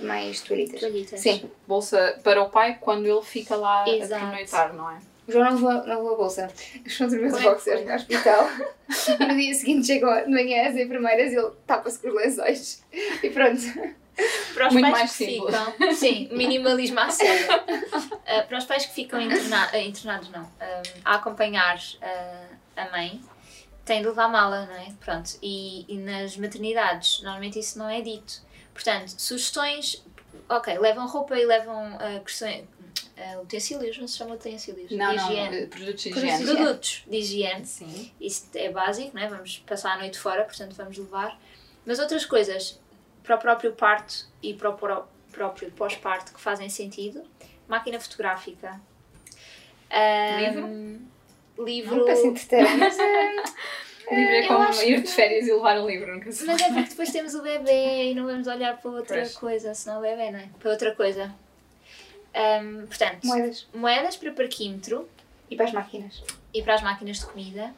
mais 0.00 0.40
toalhitas. 0.40 0.80
Toalhitas. 0.80 1.20
Sim, 1.20 1.48
Bolsa 1.66 2.18
para 2.24 2.42
o 2.42 2.50
pai 2.50 2.78
quando 2.80 3.06
ele 3.06 3.22
fica 3.22 3.54
lá 3.54 3.88
Exato. 3.88 4.14
a 4.14 4.18
pernoitar, 4.26 4.72
não 4.74 4.90
é? 4.90 4.98
O 5.26 5.32
João 5.32 5.44
não 5.44 5.54
levou, 5.54 5.72
não 5.72 5.96
levou 5.96 6.14
a 6.14 6.16
bolsa, 6.16 6.48
Como 6.98 7.14
é 7.26 7.30
que 7.30 7.42
boxers 7.42 7.86
no 7.86 7.94
hospital, 7.94 8.48
e 9.20 9.24
no 9.26 9.36
dia 9.36 9.54
seguinte 9.54 9.86
chegam 9.86 10.24
de 10.24 10.30
manhã 10.30 10.68
as 10.68 10.76
enfermeiras 10.76 11.32
e 11.32 11.36
ele 11.36 11.50
tapa-se 11.66 11.98
com 12.00 12.08
os 12.08 12.14
lençóis, 12.14 12.84
e 13.22 13.30
pronto. 13.30 13.60
Para 14.54 14.68
os 14.68 14.72
Muito 14.74 14.84
pais 14.90 14.98
mais 14.98 15.10
que 15.16 15.24
simples. 15.26 15.56
ficam. 15.56 15.92
Sim, 15.94 16.28
minimalismo 16.30 17.00
à 17.00 17.10
sério. 17.10 17.46
Ah, 18.26 18.42
para 18.42 18.58
os 18.58 18.64
pais 18.64 18.86
que 18.86 18.94
ficam 18.94 19.20
interna- 19.20 19.68
ah, 19.72 19.78
internados, 19.80 20.30
não. 20.30 20.48
ah, 20.60 20.82
a 21.04 21.14
acompanhar 21.16 21.76
a 22.76 22.90
mãe, 22.92 23.20
têm 23.84 24.02
de 24.02 24.06
levar 24.06 24.28
mala, 24.28 24.66
não 24.66 24.74
é? 24.76 24.92
Pronto. 25.04 25.32
E, 25.42 25.84
e 25.88 25.98
nas 25.98 26.36
maternidades, 26.36 27.22
normalmente 27.22 27.58
isso 27.58 27.76
não 27.76 27.88
é 27.90 28.00
dito. 28.00 28.40
Portanto, 28.72 29.08
sugestões. 29.18 30.04
Ok, 30.48 30.78
levam 30.78 31.08
roupa 31.08 31.36
e 31.36 31.44
levam 31.44 31.96
ah, 31.98 32.20
questões. 32.24 32.64
Ah, 33.16 33.40
utensílios, 33.40 33.96
não 33.98 34.08
se 34.08 34.18
chama 34.18 34.34
utensílios? 34.34 34.90
Não, 34.90 35.10
de 35.10 35.16
não, 35.16 35.30
higiene. 35.32 35.56
eh, 35.56 35.66
produtos 35.66 36.02
de 36.04 36.08
higiene. 36.10 36.44
Produtos 36.44 37.02
de 37.06 37.16
higiene. 37.16 37.66
Sim. 37.66 38.12
Isso 38.20 38.46
é 38.54 38.70
básico, 38.70 39.10
não 39.14 39.22
é? 39.22 39.28
Vamos 39.28 39.58
passar 39.66 39.92
a 39.94 39.98
noite 39.98 40.18
fora, 40.18 40.44
portanto 40.44 40.74
vamos 40.74 40.96
levar. 40.98 41.38
Mas 41.86 41.98
outras 41.98 42.24
coisas, 42.24 42.80
para 43.22 43.36
o 43.36 43.38
próprio 43.38 43.72
parto 43.72 44.26
e 44.42 44.54
para 44.54 44.70
o 44.70 44.74
pró- 44.74 45.06
próprio 45.32 45.70
pós-parto 45.72 46.32
que 46.32 46.40
fazem 46.40 46.68
sentido. 46.68 47.22
Máquina 47.68 47.98
fotográfica. 48.00 48.80
Ahm, 49.90 50.98
Livro. 51.58 51.96
Não 51.98 52.04
parece 52.04 52.26
entreter, 52.26 52.64
mas 52.76 52.98
é... 52.98 53.30
Livro 54.10 54.32
é 54.34 54.44
eu 54.44 54.48
como 54.48 54.82
ir 54.82 54.96
que- 54.96 55.00
de 55.02 55.08
férias 55.08 55.46
e 55.46 55.52
levar 55.52 55.78
um 55.80 55.86
livro, 55.86 56.12
nunca 56.14 56.30
se 56.32 56.44
Mas 56.44 56.60
é 56.60 56.66
porque 56.72 56.90
depois 56.90 57.10
temos 57.10 57.34
o 57.34 57.42
bebê 57.42 58.10
e 58.10 58.14
não 58.14 58.26
vamos 58.26 58.46
olhar 58.48 58.76
para 58.78 58.90
outra 58.90 59.16
Pois. 59.18 59.36
coisa, 59.36 59.72
senão 59.74 59.98
o 59.98 60.02
bebê, 60.02 60.30
não 60.30 60.40
é? 60.40 60.48
Para 60.58 60.70
outra 60.72 60.94
coisa. 60.94 61.32
Ahm, 62.34 62.86
portanto, 62.86 63.24
moedas, 63.26 63.66
moedas 63.72 64.16
para 64.16 64.32
parquímetro 64.32 65.08
e 65.50 65.56
para 65.56 65.66
as 65.66 65.72
máquinas. 65.72 66.22
e 66.52 66.62
para 66.62 66.74
as 66.74 66.82
máquinas 66.82 67.18
de 67.20 67.26
comida. 67.26 67.72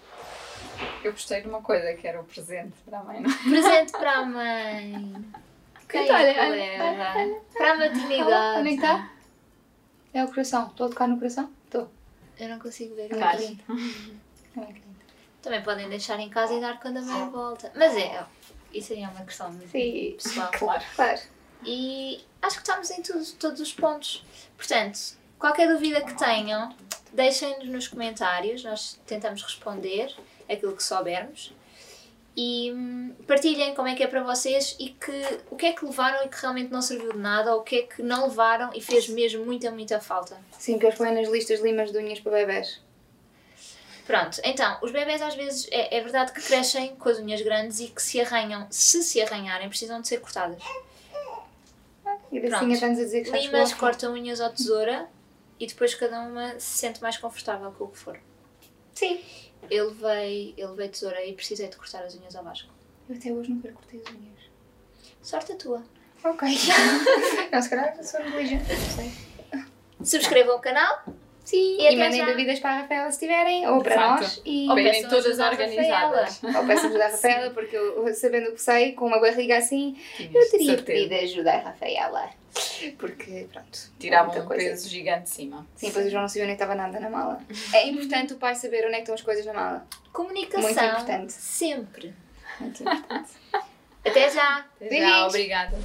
Eu 1.04 1.12
gostei 1.12 1.40
de 1.42 1.48
uma 1.48 1.62
coisa 1.62 1.94
que 1.94 2.06
era 2.06 2.20
o 2.20 2.24
presente 2.24 2.74
para 2.84 2.98
a 3.00 3.04
mãe, 3.04 3.20
não 3.20 3.30
é? 3.30 3.34
Presente 3.34 3.92
para 3.92 4.12
a 4.12 4.24
mãe. 4.24 5.24
Quem 5.88 6.04
Então, 6.04 6.16
olha, 6.16 6.26
é 6.26 6.34
que 6.34 6.40
olha, 6.40 6.50
leva? 6.50 7.40
Para 7.56 7.72
a 7.72 7.76
maternidade. 7.76 8.58
Onde 8.60 8.68
é 8.68 8.70
que 8.70 8.74
está? 8.76 9.10
É 10.14 10.24
o 10.24 10.28
coração, 10.28 10.66
estou 10.68 10.86
a 10.86 10.90
tocar 10.90 11.06
no 11.08 11.16
coração? 11.18 11.50
Estou. 11.64 11.90
Eu 12.38 12.48
não 12.48 12.58
consigo 12.58 12.94
ver. 12.94 13.10
Não 13.10 13.18
Tá. 13.18 13.34
é 13.34 14.74
Também 15.42 15.62
podem 15.62 15.88
deixar 15.88 16.18
em 16.18 16.28
casa 16.28 16.54
e 16.54 16.60
dar 16.60 16.80
quando 16.80 16.98
a 16.98 17.02
mãe 17.02 17.30
volta. 17.30 17.70
Mas 17.74 17.94
é, 17.96 18.24
isso 18.72 18.92
aí 18.92 19.02
é 19.02 19.08
uma 19.08 19.24
questão 19.24 19.50
muito 19.52 19.70
Sim. 19.70 20.16
pessoal. 20.22 20.50
Claro. 20.52 20.84
Claro. 20.94 21.20
E 21.64 22.24
acho 22.42 22.56
que 22.56 22.62
estamos 22.62 22.90
em 22.90 23.02
tudo, 23.02 23.24
todos 23.38 23.60
os 23.60 23.72
pontos. 23.72 24.24
Portanto, 24.56 24.98
qualquer 25.38 25.72
dúvida 25.72 26.00
que 26.02 26.14
tenham, 26.14 26.74
deixem-nos 27.12 27.68
nos 27.68 27.88
comentários. 27.88 28.62
Nós 28.64 28.98
tentamos 29.06 29.42
responder 29.42 30.14
aquilo 30.48 30.76
que 30.76 30.82
soubermos. 30.82 31.52
E 32.36 32.70
hum, 32.70 33.14
partilhem 33.26 33.74
como 33.74 33.88
é 33.88 33.94
que 33.94 34.02
é 34.02 34.06
para 34.06 34.22
vocês 34.22 34.76
e 34.78 34.90
que, 34.90 35.40
o 35.50 35.56
que 35.56 35.66
é 35.66 35.72
que 35.72 35.86
levaram 35.86 36.26
e 36.26 36.28
que 36.28 36.38
realmente 36.38 36.70
não 36.70 36.82
serviu 36.82 37.12
de 37.12 37.18
nada, 37.18 37.54
ou 37.54 37.60
o 37.60 37.62
que 37.62 37.76
é 37.76 37.82
que 37.82 38.02
não 38.02 38.28
levaram 38.28 38.70
e 38.74 38.80
fez 38.80 39.08
mesmo 39.08 39.46
muita, 39.46 39.70
muita 39.70 40.00
falta. 40.00 40.36
Sim, 40.58 40.78
que 40.78 40.84
eles 40.84 40.98
põem 40.98 41.14
nas 41.14 41.28
listas 41.28 41.60
limas 41.60 41.90
de 41.90 41.98
unhas 41.98 42.20
para 42.20 42.32
bebés. 42.32 42.82
Pronto, 44.06 44.38
então, 44.44 44.78
os 44.82 44.92
bebés 44.92 45.20
às 45.22 45.34
vezes 45.34 45.66
é, 45.72 45.96
é 45.96 46.00
verdade 46.00 46.30
que 46.32 46.42
crescem 46.42 46.94
com 46.96 47.08
as 47.08 47.18
unhas 47.18 47.40
grandes 47.40 47.80
e 47.80 47.88
que 47.88 48.02
se 48.02 48.20
arranham. 48.20 48.66
Se 48.70 49.02
se 49.02 49.20
arranharem, 49.20 49.68
precisam 49.68 50.00
de 50.02 50.06
ser 50.06 50.20
cortadas. 50.20 50.62
E 52.36 52.46
a. 52.46 52.50
Becinha 52.50 52.74
está-nos 52.74 52.98
a 52.98 53.04
dizer 53.04 53.22
que 53.22 53.30
Limas, 53.30 53.72
cortam 53.74 54.12
unhas 54.12 54.40
ou 54.40 54.50
tesoura 54.50 55.08
e 55.58 55.66
depois 55.66 55.94
cada 55.94 56.20
uma 56.20 56.58
se 56.58 56.78
sente 56.78 57.00
mais 57.02 57.16
confortável 57.16 57.72
com 57.72 57.84
o 57.84 57.88
que 57.88 57.98
for. 57.98 58.18
Sim. 58.94 59.20
Eu 59.70 59.88
levei, 59.88 60.54
eu 60.56 60.70
levei 60.70 60.88
tesoura 60.88 61.24
e 61.24 61.32
precisei 61.32 61.68
de 61.68 61.76
cortar 61.76 62.04
as 62.04 62.14
unhas 62.14 62.36
ao 62.36 62.44
Vasco. 62.44 62.72
Eu 63.08 63.16
até 63.16 63.32
hoje 63.32 63.50
nunca 63.50 63.72
cortei 63.72 64.00
as 64.00 64.14
unhas. 64.14 64.50
Sorte 65.22 65.52
a 65.52 65.56
tua. 65.56 65.82
Ok. 66.24 66.48
não, 67.52 67.62
se 67.62 67.70
calhar 67.70 68.04
sou 68.04 68.20
inteligente, 68.20 68.64
não 68.68 68.96
sei. 68.96 69.12
Subscrevam 70.04 70.56
o 70.56 70.60
canal 70.60 71.04
Sim, 71.46 71.78
E 71.80 71.92
e, 71.92 71.96
mandem 71.96 72.18
já. 72.18 72.26
dúvidas 72.26 72.58
para 72.58 72.70
a 72.70 72.80
Rafaela 72.80 73.10
se 73.12 73.20
tiverem, 73.20 73.66
ou 73.68 73.80
para 73.80 73.94
Facto. 73.94 74.20
nós. 74.22 74.42
E... 74.44 74.68
Ou 74.68 74.74
peçam 74.74 75.08
todas 75.08 75.38
organizadas. 75.38 76.40
Ou 76.42 76.66
peço 76.66 76.86
ajuda 76.86 77.04
à 77.04 77.08
Rafaela, 77.08 77.50
porque 77.50 77.76
eu, 77.76 78.12
sabendo 78.14 78.50
o 78.50 78.52
que 78.54 78.60
sei, 78.60 78.92
com 78.92 79.06
uma 79.06 79.20
barriga 79.20 79.56
assim, 79.56 79.96
eu 80.18 80.28
Tinhas 80.28 80.50
teria 80.50 80.66
certeza. 80.74 81.08
pedido 81.08 81.14
ajuda 81.24 81.52
à 81.52 81.58
Rafaela. 81.58 82.28
Porque, 82.98 83.46
pronto. 83.52 83.78
Tiravam 83.98 84.26
muita 84.32 84.44
um 84.44 84.48
coisa. 84.48 84.64
peso 84.70 84.88
gigante 84.88 85.22
de 85.24 85.30
cima. 85.30 85.66
Sim, 85.76 85.86
depois 85.88 86.06
o 86.06 86.10
João 86.10 86.22
não 86.22 86.28
sabia 86.28 86.44
onde 86.44 86.52
estava 86.54 86.74
nada 86.74 86.98
na 86.98 87.08
mala. 87.10 87.40
É 87.72 87.86
importante 87.86 88.32
o 88.32 88.36
pai 88.38 88.54
saber 88.56 88.84
onde 88.84 88.94
é 88.94 88.96
que 88.96 89.00
estão 89.02 89.14
as 89.14 89.22
coisas 89.22 89.46
na 89.46 89.52
mala. 89.52 89.86
Comunicação. 90.12 90.62
Muito 90.62 90.80
importante. 90.82 91.32
Sempre. 91.32 92.12
Muito 92.58 92.82
importante. 92.82 93.30
Até 94.04 94.30
já. 94.30 94.64
Até 94.80 95.00
já, 95.00 95.26
obrigada. 95.28 95.76